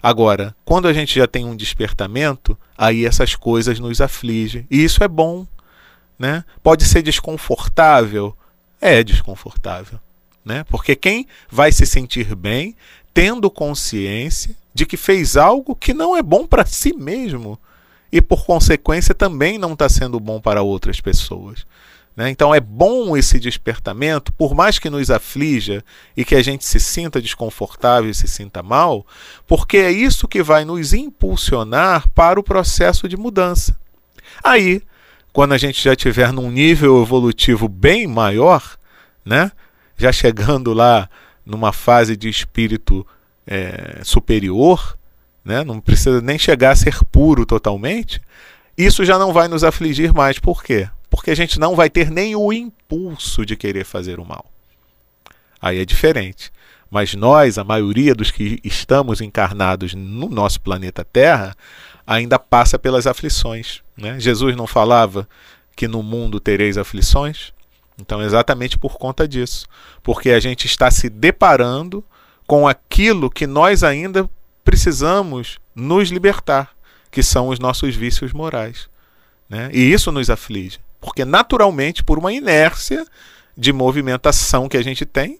Agora, 0.00 0.54
quando 0.64 0.86
a 0.86 0.92
gente 0.92 1.18
já 1.18 1.26
tem 1.26 1.44
um 1.44 1.56
despertamento, 1.56 2.56
aí 2.78 3.04
essas 3.04 3.34
coisas 3.34 3.80
nos 3.80 4.00
afligem. 4.00 4.64
E 4.70 4.84
isso 4.84 5.02
é 5.02 5.08
bom. 5.08 5.44
Né? 6.16 6.44
Pode 6.62 6.84
ser 6.84 7.02
desconfortável? 7.02 8.36
É 8.80 9.02
desconfortável. 9.02 9.98
Né? 10.44 10.62
Porque 10.64 10.94
quem 10.94 11.26
vai 11.50 11.72
se 11.72 11.84
sentir 11.84 12.36
bem 12.36 12.76
tendo 13.16 13.50
consciência 13.50 14.54
de 14.74 14.84
que 14.84 14.98
fez 14.98 15.38
algo 15.38 15.74
que 15.74 15.94
não 15.94 16.14
é 16.14 16.22
bom 16.22 16.46
para 16.46 16.66
si 16.66 16.92
mesmo 16.94 17.58
e, 18.12 18.20
por 18.20 18.44
consequência, 18.44 19.14
também 19.14 19.56
não 19.56 19.72
está 19.72 19.88
sendo 19.88 20.20
bom 20.20 20.38
para 20.38 20.60
outras 20.60 21.00
pessoas. 21.00 21.64
Né? 22.14 22.28
Então 22.28 22.54
é 22.54 22.60
bom 22.60 23.16
esse 23.16 23.40
despertamento, 23.40 24.34
por 24.34 24.54
mais 24.54 24.78
que 24.78 24.90
nos 24.90 25.10
aflija 25.10 25.82
e 26.14 26.26
que 26.26 26.34
a 26.34 26.42
gente 26.42 26.66
se 26.66 26.78
sinta 26.78 27.18
desconfortável 27.18 28.10
e 28.10 28.14
se 28.14 28.28
sinta 28.28 28.62
mal, 28.62 29.06
porque 29.46 29.78
é 29.78 29.90
isso 29.90 30.28
que 30.28 30.42
vai 30.42 30.66
nos 30.66 30.92
impulsionar 30.92 32.06
para 32.10 32.38
o 32.38 32.42
processo 32.42 33.08
de 33.08 33.16
mudança. 33.16 33.74
Aí, 34.44 34.82
quando 35.32 35.54
a 35.54 35.58
gente 35.58 35.82
já 35.82 35.94
estiver 35.94 36.34
num 36.34 36.50
nível 36.50 37.00
evolutivo 37.00 37.66
bem 37.66 38.06
maior, 38.06 38.76
né? 39.24 39.50
já 39.96 40.12
chegando 40.12 40.74
lá 40.74 41.08
numa 41.46 41.72
fase 41.72 42.16
de 42.16 42.28
espírito 42.28 43.06
é, 43.46 44.00
superior, 44.02 44.98
né? 45.44 45.62
não 45.62 45.80
precisa 45.80 46.20
nem 46.20 46.36
chegar 46.38 46.72
a 46.72 46.76
ser 46.76 46.98
puro 47.04 47.46
totalmente, 47.46 48.20
isso 48.76 49.04
já 49.04 49.18
não 49.18 49.32
vai 49.32 49.48
nos 49.48 49.64
afligir 49.64 50.12
mais. 50.12 50.38
Por 50.38 50.62
quê? 50.62 50.88
Porque 51.08 51.30
a 51.30 51.34
gente 51.36 51.58
não 51.58 51.76
vai 51.76 51.88
ter 51.88 52.10
nem 52.10 52.34
o 52.34 52.52
impulso 52.52 53.46
de 53.46 53.56
querer 53.56 53.84
fazer 53.84 54.18
o 54.18 54.24
mal. 54.24 54.44
Aí 55.62 55.78
é 55.78 55.84
diferente. 55.84 56.52
Mas 56.90 57.14
nós, 57.14 57.58
a 57.58 57.64
maioria 57.64 58.14
dos 58.14 58.30
que 58.30 58.60
estamos 58.62 59.20
encarnados 59.20 59.94
no 59.94 60.28
nosso 60.28 60.60
planeta 60.60 61.04
Terra, 61.04 61.56
ainda 62.06 62.38
passa 62.38 62.78
pelas 62.78 63.06
aflições. 63.06 63.82
Né? 63.96 64.20
Jesus 64.20 64.54
não 64.54 64.66
falava 64.66 65.28
que 65.74 65.88
no 65.88 66.02
mundo 66.02 66.38
tereis 66.38 66.78
aflições? 66.78 67.52
Então, 67.98 68.22
exatamente 68.22 68.78
por 68.78 68.98
conta 68.98 69.26
disso. 69.26 69.66
Porque 70.02 70.30
a 70.30 70.40
gente 70.40 70.66
está 70.66 70.90
se 70.90 71.08
deparando 71.08 72.04
com 72.46 72.68
aquilo 72.68 73.30
que 73.30 73.46
nós 73.46 73.82
ainda 73.82 74.28
precisamos 74.64 75.58
nos 75.74 76.10
libertar, 76.10 76.70
que 77.10 77.22
são 77.22 77.48
os 77.48 77.58
nossos 77.58 77.94
vícios 77.94 78.32
morais. 78.32 78.88
Né? 79.48 79.70
E 79.72 79.92
isso 79.92 80.12
nos 80.12 80.28
aflige. 80.28 80.78
Porque, 81.00 81.24
naturalmente, 81.24 82.04
por 82.04 82.18
uma 82.18 82.32
inércia 82.32 83.06
de 83.56 83.72
movimentação 83.72 84.68
que 84.68 84.76
a 84.76 84.82
gente 84.82 85.06
tem 85.06 85.38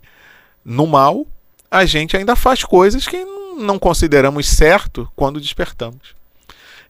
no 0.64 0.86
mal, 0.86 1.26
a 1.70 1.84
gente 1.84 2.16
ainda 2.16 2.34
faz 2.34 2.64
coisas 2.64 3.06
que 3.06 3.24
não 3.58 3.78
consideramos 3.78 4.46
certo 4.48 5.10
quando 5.14 5.40
despertamos. 5.40 6.14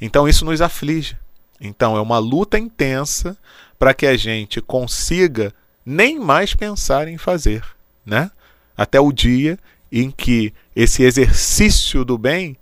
Então 0.01 0.29
isso 0.29 0.45
nos 0.45 0.61
aflige. 0.61 1.17
Então 1.61 1.97
é 1.97 2.01
uma 2.01 2.19
luta 2.19 2.59
intensa 2.59 3.37
para 3.79 3.95
que 3.95 4.07
a 4.07 4.17
gente 4.17 4.61
consiga 4.61 5.53
nem 5.85 6.19
mais 6.19 6.55
pensar 6.55 7.09
em 7.09 7.19
fazer, 7.19 7.63
né? 8.05 8.31
Até 8.77 9.01
o 9.01 9.13
dia 9.13 9.59
em 9.91 10.11
que 10.11 10.53
esse 10.75 11.03
exercício 11.03 12.05
do 12.05 12.19
bem 12.19 12.57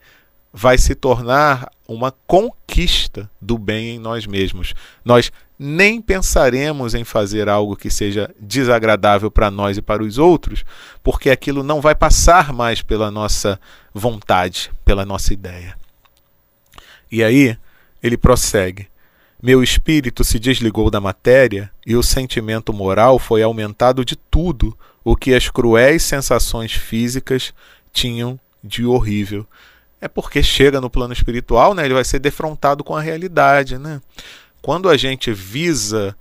vai 0.52 0.78
se 0.78 0.94
tornar 0.94 1.68
uma 1.88 2.12
conquista 2.26 3.28
do 3.40 3.58
bem 3.58 3.96
em 3.96 3.98
nós 3.98 4.26
mesmos. 4.26 4.72
Nós 5.04 5.32
nem 5.58 6.00
pensaremos 6.00 6.94
em 6.94 7.04
fazer 7.04 7.48
algo 7.48 7.76
que 7.76 7.90
seja 7.90 8.32
desagradável 8.38 9.30
para 9.30 9.50
nós 9.50 9.76
e 9.76 9.82
para 9.82 10.02
os 10.02 10.18
outros, 10.18 10.64
porque 11.02 11.30
aquilo 11.30 11.62
não 11.62 11.80
vai 11.80 11.94
passar 11.94 12.52
mais 12.52 12.82
pela 12.82 13.10
nossa 13.10 13.60
vontade, 13.92 14.70
pela 14.84 15.04
nossa 15.04 15.32
ideia. 15.32 15.76
E 17.10 17.22
aí 17.22 17.56
ele 18.02 18.16
prossegue: 18.16 18.88
Meu 19.44 19.62
espírito 19.62 20.24
se 20.24 20.38
desligou 20.38 20.90
da 20.90 21.02
matéria 21.02 21.70
e 21.84 21.94
o 21.94 22.02
sentimento 22.02 22.72
moral 22.72 23.18
foi 23.18 23.42
aumentado 23.42 24.02
de 24.02 24.16
tudo 24.16 24.74
o 25.04 25.14
que 25.14 25.34
as 25.34 25.50
cruéis 25.50 26.02
sensações 26.02 26.72
físicas 26.72 27.52
tinham 27.92 28.40
de 28.62 28.86
horrível. 28.86 29.46
É 30.00 30.08
porque 30.08 30.42
chega 30.42 30.80
no 30.80 30.88
plano 30.88 31.12
espiritual, 31.12 31.74
né, 31.74 31.84
ele 31.84 31.92
vai 31.92 32.04
ser 32.04 32.20
defrontado 32.20 32.82
com 32.82 32.96
a 32.96 33.02
realidade, 33.02 33.76
né? 33.76 34.00
Quando 34.62 34.88
a 34.88 34.96
gente 34.96 35.30
visa 35.30 36.16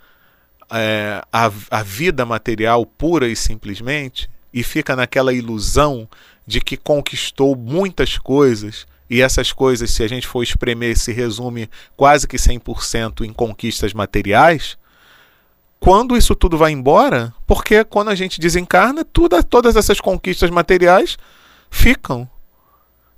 é, 0.70 1.24
a, 1.32 1.50
a 1.72 1.82
vida 1.82 2.26
material 2.26 2.86
pura 2.86 3.30
e 3.30 3.38
simplesmente 3.38 4.30
e 4.54 4.64
fica 4.64 4.98
naquela 4.98 5.32
ilusão 5.32 6.10
de 6.46 6.60
que 6.60 6.76
conquistou 6.76 7.56
muitas 7.56 8.18
coisas 8.18 8.86
e 9.10 9.22
essas 9.22 9.52
coisas, 9.52 9.92
se 9.92 10.04
a 10.04 10.08
gente 10.08 10.28
for 10.28 10.44
espremer, 10.44 10.98
se 10.98 11.12
resume 11.12 11.70
quase 11.96 12.28
que 12.28 12.38
100% 12.38 13.26
em 13.26 13.34
conquistas 13.34 13.94
materiais. 13.94 14.78
Quando 15.80 16.16
isso 16.16 16.34
tudo 16.36 16.58
vai 16.58 16.72
embora, 16.72 17.34
porque 17.46 17.84
quando 17.84 18.10
a 18.10 18.16
gente 18.16 18.40
desencarna, 18.40 19.04
tudo, 19.04 19.44
todas 19.44 19.76
essas 19.76 20.00
conquistas 20.00 20.50
materiais 20.50 21.18
ficam. 21.70 22.30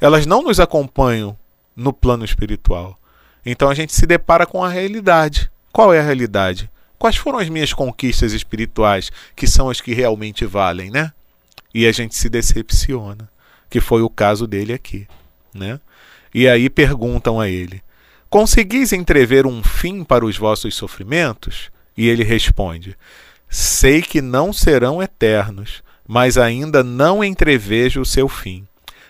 Elas 0.01 0.25
não 0.25 0.41
nos 0.41 0.59
acompanham 0.59 1.37
no 1.75 1.93
plano 1.93 2.25
espiritual. 2.25 2.99
Então 3.45 3.69
a 3.69 3.75
gente 3.75 3.93
se 3.93 4.07
depara 4.07 4.45
com 4.45 4.63
a 4.63 4.69
realidade. 4.69 5.51
Qual 5.71 5.93
é 5.93 5.99
a 5.99 6.03
realidade? 6.03 6.69
Quais 6.97 7.15
foram 7.15 7.37
as 7.37 7.49
minhas 7.49 7.73
conquistas 7.73 8.33
espirituais, 8.33 9.11
que 9.35 9.45
são 9.45 9.69
as 9.69 9.79
que 9.79 9.93
realmente 9.93 10.45
valem, 10.45 10.89
né? 10.89 11.11
E 11.73 11.85
a 11.85 11.91
gente 11.91 12.15
se 12.15 12.29
decepciona, 12.29 13.29
que 13.69 13.79
foi 13.81 14.01
o 14.01 14.09
caso 14.09 14.47
dele 14.47 14.73
aqui, 14.73 15.05
né? 15.55 15.79
E 16.33 16.47
aí 16.47 16.69
perguntam 16.69 17.39
a 17.39 17.49
ele: 17.49 17.81
Conseguis 18.29 18.91
entrever 18.91 19.47
um 19.47 19.63
fim 19.63 20.03
para 20.03 20.25
os 20.25 20.37
vossos 20.37 20.75
sofrimentos? 20.75 21.71
E 21.97 22.07
ele 22.07 22.23
responde: 22.23 22.95
Sei 23.49 24.01
que 24.01 24.21
não 24.21 24.51
serão 24.51 25.01
eternos, 25.01 25.81
mas 26.07 26.37
ainda 26.37 26.83
não 26.83 27.23
entrevejo 27.23 28.01
o 28.01 28.05
seu 28.05 28.27
fim. 28.27 28.67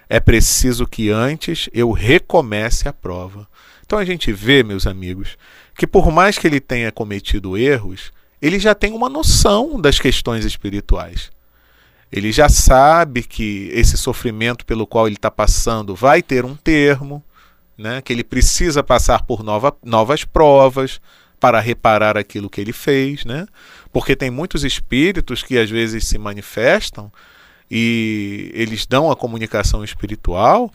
É 0.07 0.19
preciso 0.19 0.85
que 0.85 1.09
antes 1.09 1.67
eu 1.73 1.91
recomece 1.91 2.87
a 2.87 2.93
prova. 2.93 3.47
Então 3.85 3.97
a 3.97 4.05
gente 4.05 4.31
vê, 4.31 4.63
meus 4.63 4.85
amigos, 4.85 5.37
que 5.75 5.87
por 5.87 6.11
mais 6.11 6.37
que 6.37 6.45
ele 6.45 6.59
tenha 6.59 6.91
cometido 6.91 7.57
erros, 7.57 8.11
ele 8.41 8.59
já 8.59 8.75
tem 8.75 8.93
uma 8.93 9.09
noção 9.09 9.79
das 9.79 9.99
questões 9.99 10.45
espirituais. 10.45 11.31
Ele 12.11 12.31
já 12.31 12.47
sabe 12.47 13.23
que 13.23 13.69
esse 13.73 13.97
sofrimento 13.97 14.65
pelo 14.65 14.87
qual 14.87 15.07
ele 15.07 15.15
está 15.15 15.31
passando 15.31 15.95
vai 15.95 16.21
ter 16.21 16.45
um 16.45 16.55
termo, 16.55 17.23
né? 17.77 18.01
que 18.01 18.13
ele 18.13 18.23
precisa 18.23 18.83
passar 18.83 19.23
por 19.23 19.43
nova, 19.43 19.75
novas 19.83 20.23
provas 20.23 21.01
para 21.39 21.59
reparar 21.59 22.17
aquilo 22.17 22.49
que 22.49 22.61
ele 22.61 22.71
fez, 22.71 23.25
né? 23.25 23.45
porque 23.91 24.15
tem 24.15 24.29
muitos 24.29 24.63
espíritos 24.63 25.43
que 25.43 25.57
às 25.57 25.69
vezes 25.69 26.07
se 26.07 26.17
manifestam 26.17 27.11
e 27.69 28.51
eles 28.53 28.85
dão 28.85 29.11
a 29.11 29.15
comunicação 29.15 29.83
espiritual 29.83 30.71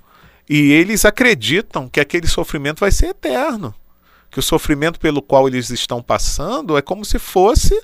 e 0.48 0.72
eles 0.72 1.04
acreditam 1.04 1.88
que 1.88 2.00
aquele 2.00 2.26
sofrimento 2.26 2.80
vai 2.80 2.90
ser 2.90 3.06
eterno. 3.06 3.74
Que 4.30 4.40
o 4.40 4.42
sofrimento 4.42 4.98
pelo 4.98 5.22
qual 5.22 5.46
eles 5.46 5.70
estão 5.70 6.02
passando 6.02 6.76
é 6.76 6.82
como 6.82 7.04
se 7.04 7.18
fosse 7.18 7.80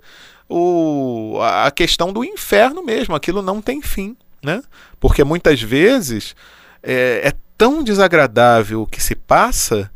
o, 0.48 1.38
a 1.42 1.70
questão 1.70 2.12
do 2.12 2.24
inferno 2.24 2.82
mesmo. 2.82 3.14
Aquilo 3.14 3.42
não 3.42 3.60
tem 3.60 3.82
fim. 3.82 4.16
Né? 4.42 4.62
Porque 5.00 5.24
muitas 5.24 5.60
vezes 5.60 6.36
é, 6.82 7.28
é 7.28 7.32
tão 7.56 7.82
desagradável 7.82 8.82
o 8.82 8.86
que 8.86 9.02
se 9.02 9.14
passa 9.14 9.90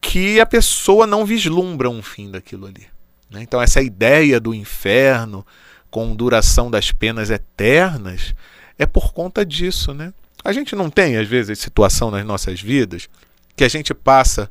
que 0.00 0.40
a 0.40 0.46
pessoa 0.46 1.06
não 1.06 1.24
vislumbra 1.24 1.90
um 1.90 2.02
fim 2.02 2.30
daquilo 2.30 2.66
ali. 2.66 2.86
Né? 3.30 3.42
Então, 3.42 3.60
essa 3.60 3.82
ideia 3.82 4.40
do 4.40 4.54
inferno 4.54 5.46
com 5.90 6.14
duração 6.14 6.70
das 6.70 6.90
penas 6.92 7.30
eternas 7.30 8.34
é 8.78 8.86
por 8.86 9.12
conta 9.12 9.44
disso, 9.44 9.92
né? 9.92 10.12
A 10.42 10.52
gente 10.52 10.74
não 10.74 10.88
tem, 10.88 11.18
às 11.18 11.28
vezes, 11.28 11.58
situação 11.58 12.10
nas 12.10 12.24
nossas 12.24 12.60
vidas 12.60 13.08
que 13.54 13.64
a 13.64 13.68
gente 13.68 13.92
passa 13.92 14.50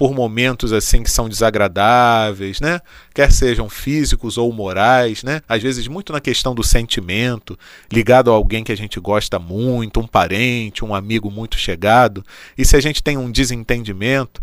por 0.00 0.14
momentos 0.14 0.72
assim 0.72 1.02
que 1.02 1.10
são 1.10 1.28
desagradáveis, 1.28 2.58
né? 2.58 2.80
Quer 3.12 3.30
sejam 3.30 3.68
físicos 3.68 4.38
ou 4.38 4.50
morais, 4.50 5.22
né? 5.22 5.42
Às 5.46 5.62
vezes 5.62 5.86
muito 5.88 6.10
na 6.10 6.22
questão 6.22 6.54
do 6.54 6.64
sentimento, 6.64 7.54
ligado 7.92 8.30
a 8.30 8.34
alguém 8.34 8.64
que 8.64 8.72
a 8.72 8.76
gente 8.76 8.98
gosta 8.98 9.38
muito, 9.38 10.00
um 10.00 10.06
parente, 10.06 10.82
um 10.82 10.94
amigo 10.94 11.30
muito 11.30 11.58
chegado. 11.58 12.24
E 12.56 12.64
se 12.64 12.74
a 12.76 12.80
gente 12.80 13.02
tem 13.02 13.18
um 13.18 13.30
desentendimento, 13.30 14.40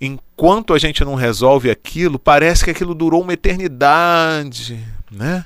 enquanto 0.00 0.74
a 0.74 0.78
gente 0.78 1.04
não 1.04 1.14
resolve 1.14 1.70
aquilo, 1.70 2.18
parece 2.18 2.64
que 2.64 2.72
aquilo 2.72 2.92
durou 2.92 3.22
uma 3.22 3.32
eternidade, 3.32 4.84
né? 5.08 5.44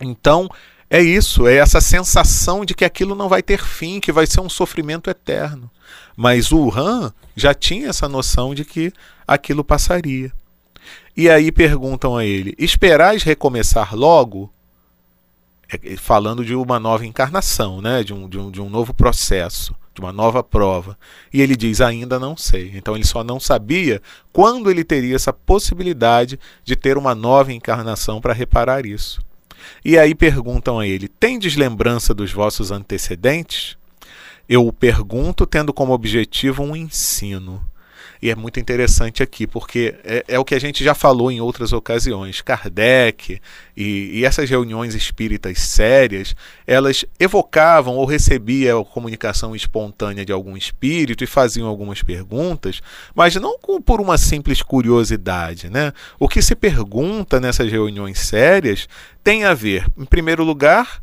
Então, 0.00 0.48
é 0.88 1.02
isso, 1.02 1.48
é 1.48 1.56
essa 1.56 1.80
sensação 1.80 2.64
de 2.64 2.74
que 2.74 2.84
aquilo 2.84 3.14
não 3.14 3.28
vai 3.28 3.42
ter 3.42 3.62
fim, 3.62 3.98
que 3.98 4.12
vai 4.12 4.26
ser 4.26 4.40
um 4.40 4.48
sofrimento 4.48 5.10
eterno. 5.10 5.70
Mas 6.16 6.52
o 6.52 6.70
Han 6.70 7.12
já 7.34 7.52
tinha 7.52 7.88
essa 7.88 8.08
noção 8.08 8.54
de 8.54 8.64
que 8.64 8.92
aquilo 9.26 9.64
passaria. 9.64 10.32
E 11.16 11.28
aí 11.28 11.50
perguntam 11.50 12.16
a 12.16 12.24
ele: 12.24 12.54
Esperais 12.56 13.22
recomeçar 13.24 13.94
logo? 13.94 14.52
É, 15.68 15.96
falando 15.96 16.44
de 16.44 16.54
uma 16.54 16.78
nova 16.78 17.04
encarnação, 17.04 17.82
né? 17.82 18.04
de, 18.04 18.14
um, 18.14 18.28
de, 18.28 18.38
um, 18.38 18.50
de 18.52 18.60
um 18.60 18.70
novo 18.70 18.94
processo, 18.94 19.74
de 19.92 20.00
uma 20.00 20.12
nova 20.12 20.44
prova. 20.44 20.96
E 21.32 21.42
ele 21.42 21.56
diz: 21.56 21.80
Ainda 21.80 22.20
não 22.20 22.36
sei. 22.36 22.70
Então 22.74 22.94
ele 22.94 23.04
só 23.04 23.24
não 23.24 23.40
sabia 23.40 24.00
quando 24.32 24.70
ele 24.70 24.84
teria 24.84 25.16
essa 25.16 25.32
possibilidade 25.32 26.38
de 26.64 26.76
ter 26.76 26.96
uma 26.96 27.14
nova 27.14 27.52
encarnação 27.52 28.20
para 28.20 28.32
reparar 28.32 28.86
isso. 28.86 29.25
E 29.84 29.98
aí 29.98 30.14
perguntam 30.14 30.78
a 30.78 30.86
ele: 30.86 31.08
Tendes 31.08 31.56
lembrança 31.56 32.14
dos 32.14 32.32
vossos 32.32 32.70
antecedentes? 32.70 33.76
Eu 34.48 34.66
o 34.66 34.72
pergunto 34.72 35.46
tendo 35.46 35.72
como 35.72 35.92
objetivo 35.92 36.62
um 36.62 36.76
ensino. 36.76 37.62
E 38.20 38.30
é 38.30 38.34
muito 38.34 38.58
interessante 38.58 39.22
aqui, 39.22 39.46
porque 39.46 39.94
é, 40.04 40.24
é, 40.28 40.38
o 40.38 40.44
que 40.44 40.54
a 40.54 40.60
gente 40.60 40.82
já 40.82 40.94
falou 40.94 41.30
em 41.30 41.40
outras 41.40 41.72
ocasiões. 41.72 42.40
Kardec 42.40 43.40
e, 43.76 44.10
e, 44.18 44.24
essas 44.24 44.48
reuniões 44.48 44.94
espíritas 44.94 45.58
sérias, 45.58 46.34
elas 46.66 47.04
evocavam 47.18 47.96
ou 47.96 48.04
recebiam 48.04 48.80
a 48.80 48.84
comunicação 48.84 49.54
espontânea 49.54 50.24
de 50.24 50.32
algum 50.32 50.56
espírito 50.56 51.22
e 51.22 51.26
faziam 51.26 51.68
algumas 51.68 52.02
perguntas, 52.02 52.80
mas 53.14 53.34
não 53.36 53.58
por 53.58 54.00
uma 54.00 54.16
simples 54.18 54.62
curiosidade. 54.62 55.68
Né? 55.68 55.92
O 56.18 56.28
que 56.28 56.40
se 56.40 56.54
pergunta 56.54 57.40
nessas 57.40 57.70
reuniões 57.70 58.18
sérias 58.18 58.88
tem 59.22 59.44
a 59.44 59.54
ver, 59.54 59.86
em 59.96 60.04
primeiro 60.04 60.44
lugar, 60.44 61.02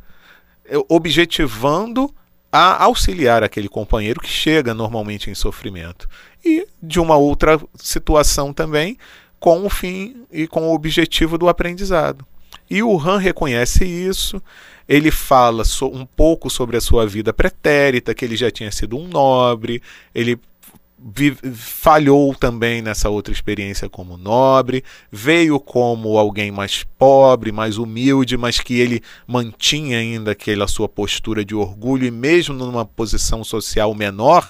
é, 0.65 0.75
objetivando 0.89 2.13
a 2.51 2.83
auxiliar 2.83 3.43
aquele 3.43 3.67
companheiro 3.67 4.21
que 4.21 4.29
chega 4.29 4.75
normalmente 4.75 5.27
em 5.27 5.33
sofrimento 5.33 6.07
e 6.43 6.67
de 6.81 6.99
uma 6.99 7.15
outra 7.15 7.59
situação 7.75 8.53
também 8.53 8.97
com 9.39 9.65
o 9.65 9.69
fim 9.69 10.25
e 10.31 10.47
com 10.47 10.67
o 10.67 10.73
objetivo 10.73 11.37
do 11.37 11.49
aprendizado. 11.49 12.25
E 12.69 12.81
o 12.81 12.97
Han 12.97 13.19
reconhece 13.19 13.85
isso, 13.85 14.41
ele 14.87 15.11
fala 15.11 15.63
um 15.83 16.05
pouco 16.05 16.49
sobre 16.49 16.77
a 16.77 16.81
sua 16.81 17.05
vida 17.05 17.33
pretérita, 17.33 18.13
que 18.13 18.23
ele 18.23 18.35
já 18.35 18.49
tinha 18.49 18.71
sido 18.71 18.97
um 18.97 19.07
nobre, 19.07 19.81
ele 20.13 20.39
falhou 21.53 22.33
também 22.33 22.81
nessa 22.81 23.09
outra 23.09 23.33
experiência 23.33 23.89
como 23.89 24.15
nobre, 24.15 24.83
veio 25.11 25.59
como 25.59 26.17
alguém 26.17 26.49
mais 26.49 26.85
pobre, 26.97 27.51
mais 27.51 27.77
humilde, 27.77 28.37
mas 28.37 28.59
que 28.59 28.79
ele 28.79 29.01
mantinha 29.27 29.97
ainda 29.97 30.31
aquela 30.31 30.67
sua 30.67 30.87
postura 30.87 31.43
de 31.43 31.53
orgulho 31.53 32.07
e 32.07 32.11
mesmo 32.11 32.55
numa 32.55 32.85
posição 32.85 33.43
social 33.43 33.93
menor, 33.93 34.49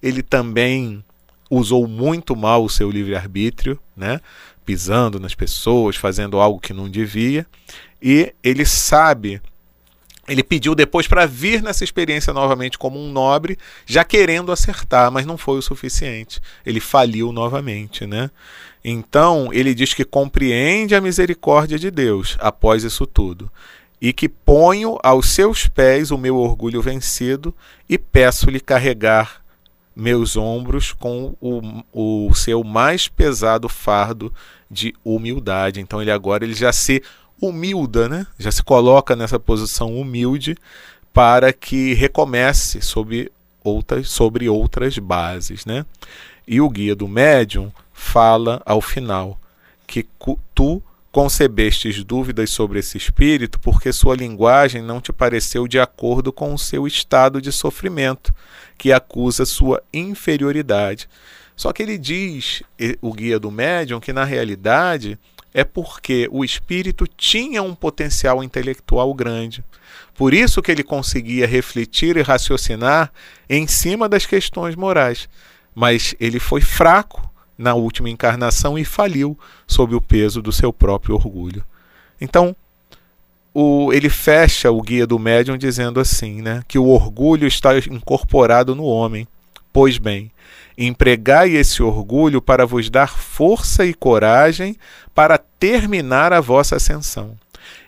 ele 0.00 0.22
também 0.22 1.02
usou 1.50 1.86
muito 1.86 2.36
mal 2.36 2.64
o 2.64 2.70
seu 2.70 2.90
livre-arbítrio, 2.90 3.78
né? 3.96 4.20
pisando 4.64 5.18
nas 5.18 5.34
pessoas, 5.34 5.96
fazendo 5.96 6.38
algo 6.38 6.60
que 6.60 6.74
não 6.74 6.88
devia, 6.88 7.46
e 8.02 8.34
ele 8.42 8.66
sabe 8.66 9.40
ele 10.28 10.42
pediu 10.42 10.74
depois 10.74 11.08
para 11.08 11.24
vir 11.24 11.62
nessa 11.62 11.82
experiência 11.82 12.34
novamente 12.34 12.76
como 12.76 13.02
um 13.02 13.10
nobre, 13.10 13.56
já 13.86 14.04
querendo 14.04 14.52
acertar, 14.52 15.10
mas 15.10 15.24
não 15.24 15.38
foi 15.38 15.58
o 15.58 15.62
suficiente. 15.62 16.38
Ele 16.66 16.80
faliu 16.80 17.32
novamente, 17.32 18.06
né? 18.06 18.30
Então, 18.84 19.48
ele 19.52 19.74
diz 19.74 19.94
que 19.94 20.04
compreende 20.04 20.94
a 20.94 21.00
misericórdia 21.00 21.78
de 21.78 21.90
Deus 21.90 22.36
após 22.40 22.84
isso 22.84 23.06
tudo, 23.06 23.50
e 24.00 24.12
que 24.12 24.28
ponho 24.28 24.98
aos 25.02 25.30
seus 25.30 25.66
pés 25.66 26.10
o 26.10 26.18
meu 26.18 26.36
orgulho 26.36 26.82
vencido 26.82 27.54
e 27.88 27.96
peço-lhe 27.96 28.60
carregar 28.60 29.42
meus 29.98 30.36
ombros 30.36 30.92
com 30.92 31.34
o, 31.40 31.82
o 32.28 32.32
seu 32.32 32.62
mais 32.62 33.08
pesado 33.08 33.68
fardo 33.68 34.32
de 34.70 34.94
humildade. 35.04 35.80
Então 35.80 36.00
ele 36.00 36.12
agora 36.12 36.44
ele 36.44 36.54
já 36.54 36.72
se 36.72 37.02
humilda, 37.42 38.08
né? 38.08 38.24
já 38.38 38.52
se 38.52 38.62
coloca 38.62 39.16
nessa 39.16 39.40
posição 39.40 39.98
humilde 39.98 40.56
para 41.12 41.52
que 41.52 41.94
recomece 41.94 42.80
sobre 42.80 43.32
outras, 43.64 44.08
sobre 44.08 44.48
outras 44.48 44.96
bases. 44.98 45.66
Né? 45.66 45.84
E 46.46 46.60
o 46.60 46.70
guia 46.70 46.94
do 46.94 47.08
médium 47.08 47.72
fala 47.92 48.62
ao 48.64 48.80
final 48.80 49.36
que 49.84 50.06
tu 50.54 50.80
concebestes 51.10 52.04
dúvidas 52.04 52.50
sobre 52.50 52.78
esse 52.78 52.96
espírito 52.96 53.58
porque 53.58 53.92
sua 53.92 54.14
linguagem 54.14 54.82
não 54.82 55.00
te 55.00 55.12
pareceu 55.12 55.66
de 55.66 55.80
acordo 55.80 56.32
com 56.32 56.52
o 56.52 56.58
seu 56.58 56.86
estado 56.86 57.40
de 57.40 57.50
sofrimento, 57.50 58.34
que 58.76 58.92
acusa 58.92 59.46
sua 59.46 59.82
inferioridade. 59.92 61.08
Só 61.56 61.72
que 61.72 61.82
ele 61.82 61.98
diz, 61.98 62.62
o 63.00 63.12
guia 63.12 63.38
do 63.38 63.50
médium, 63.50 63.98
que 63.98 64.12
na 64.12 64.24
realidade 64.24 65.18
é 65.52 65.64
porque 65.64 66.28
o 66.30 66.44
espírito 66.44 67.06
tinha 67.06 67.62
um 67.62 67.74
potencial 67.74 68.44
intelectual 68.44 69.12
grande. 69.12 69.64
Por 70.14 70.34
isso 70.34 70.62
que 70.62 70.70
ele 70.70 70.84
conseguia 70.84 71.46
refletir 71.46 72.16
e 72.16 72.22
raciocinar 72.22 73.10
em 73.48 73.66
cima 73.66 74.08
das 74.08 74.26
questões 74.26 74.76
morais. 74.76 75.28
Mas 75.74 76.14
ele 76.20 76.38
foi 76.38 76.60
fraco 76.60 77.27
na 77.58 77.74
última 77.74 78.08
encarnação 78.08 78.78
e 78.78 78.84
faliu 78.84 79.36
sob 79.66 79.94
o 79.94 80.00
peso 80.00 80.40
do 80.40 80.52
seu 80.52 80.72
próprio 80.72 81.16
orgulho. 81.16 81.64
Então, 82.20 82.54
o, 83.52 83.92
ele 83.92 84.08
fecha 84.08 84.70
o 84.70 84.80
guia 84.80 85.06
do 85.06 85.18
médium 85.18 85.58
dizendo 85.58 85.98
assim, 85.98 86.40
né, 86.40 86.62
que 86.68 86.78
o 86.78 86.86
orgulho 86.86 87.46
está 87.46 87.76
incorporado 87.76 88.74
no 88.74 88.84
homem. 88.84 89.26
Pois 89.72 89.98
bem, 89.98 90.30
Empregai 90.80 91.56
esse 91.56 91.82
orgulho 91.82 92.40
para 92.40 92.64
vos 92.64 92.88
dar 92.88 93.08
força 93.08 93.84
e 93.84 93.92
coragem 93.92 94.76
para 95.12 95.36
terminar 95.36 96.32
a 96.32 96.40
vossa 96.40 96.76
ascensão. 96.76 97.36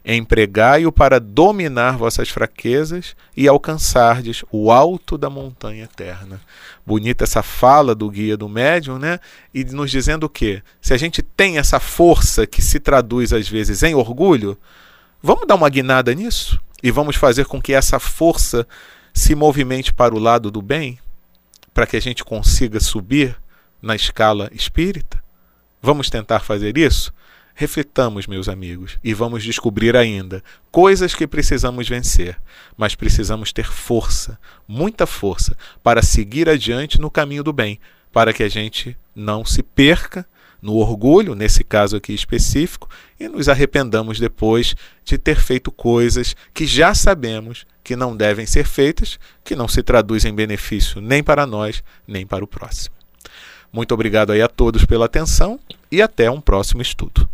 Empregai-o 0.05 0.91
para 0.91 1.21
dominar 1.21 1.97
vossas 1.97 2.29
fraquezas 2.29 3.15
e 3.37 3.47
alcançardes 3.47 4.45
o 4.51 4.71
alto 4.71 5.19
da 5.19 5.29
montanha 5.29 5.85
eterna. 5.85 6.41
Bonita 6.87 7.25
essa 7.25 7.43
fala 7.43 7.95
do 7.95 8.11
guia 8.11 8.37
do 8.37 8.49
médium, 8.49 8.99
né? 8.99 9.21
E 9.53 9.65
nos 9.65 9.91
dizendo 9.91 10.25
o 10.25 10.31
quê? 10.31 10.63
Se 10.81 10.95
a 10.95 10.97
gente 10.97 11.23
tem 11.23 11.59
essa 11.59 11.79
força 11.79 12.47
que 12.47 12.63
se 12.63 12.81
traduz 12.81 13.33
às 13.33 13.49
vezes 13.49 13.83
em 13.83 13.95
orgulho, 13.95 14.57
vamos 15.23 15.47
dar 15.47 15.55
uma 15.55 15.69
guinada 15.69 16.15
nisso 16.15 16.61
e 16.83 16.91
vamos 16.91 17.17
fazer 17.17 17.47
com 17.47 17.61
que 17.61 17.73
essa 17.73 17.99
força 17.99 18.67
se 19.13 19.35
movimente 19.35 19.93
para 19.93 20.15
o 20.15 20.19
lado 20.19 20.51
do 20.51 20.63
bem? 20.63 20.99
para 21.73 21.87
que 21.87 21.97
a 21.97 22.01
gente 22.01 22.25
consiga 22.25 22.81
subir 22.81 23.37
na 23.81 23.95
escala 23.95 24.51
espírita? 24.53 25.23
Vamos 25.81 26.11
tentar 26.11 26.41
fazer 26.41 26.77
isso? 26.77 27.13
Reflitamos, 27.55 28.27
meus 28.27 28.49
amigos, 28.49 28.99
e 29.03 29.13
vamos 29.13 29.43
descobrir 29.43 29.97
ainda 29.97 30.43
coisas 30.71 31.15
que 31.15 31.27
precisamos 31.27 31.89
vencer, 31.89 32.41
mas 32.77 32.95
precisamos 32.95 33.53
ter 33.53 33.67
força, 33.67 34.39
muita 34.67 35.07
força, 35.07 35.57
para 35.83 36.03
seguir 36.03 36.49
adiante 36.49 37.01
no 37.01 37.11
caminho 37.11 37.45
do 37.45 37.53
bem, 37.53 37.79
para 38.13 38.33
que 38.33 38.43
a 38.43 38.49
gente 38.49 38.97
não 39.15 39.45
se 39.45 39.63
perca 39.63 40.27
no 40.63 40.75
orgulho, 40.75 41.35
nesse 41.35 41.65
caso 41.65 41.97
aqui 41.97 42.13
específico, 42.13 42.89
e 43.19 43.29
nos 43.29 43.49
arrependamos 43.49 44.19
depois 44.19 44.75
de 45.05 45.17
ter 45.17 45.41
feito 45.41 45.71
coisas 45.71 46.37
que 46.53 46.67
já 46.67 46.95
sabemos 46.95 47.67
que 47.83 47.97
não 47.97 48.17
devem 48.17 48.47
ser 48.47 48.67
feitas, 48.67 49.19
que 49.43 49.57
não 49.57 49.67
se 49.67 49.83
traduzem 49.83 50.33
em 50.33 50.35
benefício 50.35 51.01
nem 51.01 51.23
para 51.23 51.47
nós, 51.47 51.83
nem 52.07 52.27
para 52.27 52.45
o 52.45 52.49
próximo. 52.49 52.95
Muito 53.73 53.95
obrigado 53.95 54.33
aí 54.33 54.43
a 54.43 54.49
todos 54.49 54.85
pela 54.85 55.07
atenção 55.07 55.59
e 55.91 56.03
até 56.03 56.31
um 56.31 56.41
próximo 56.41 56.83
estudo. 56.83 57.29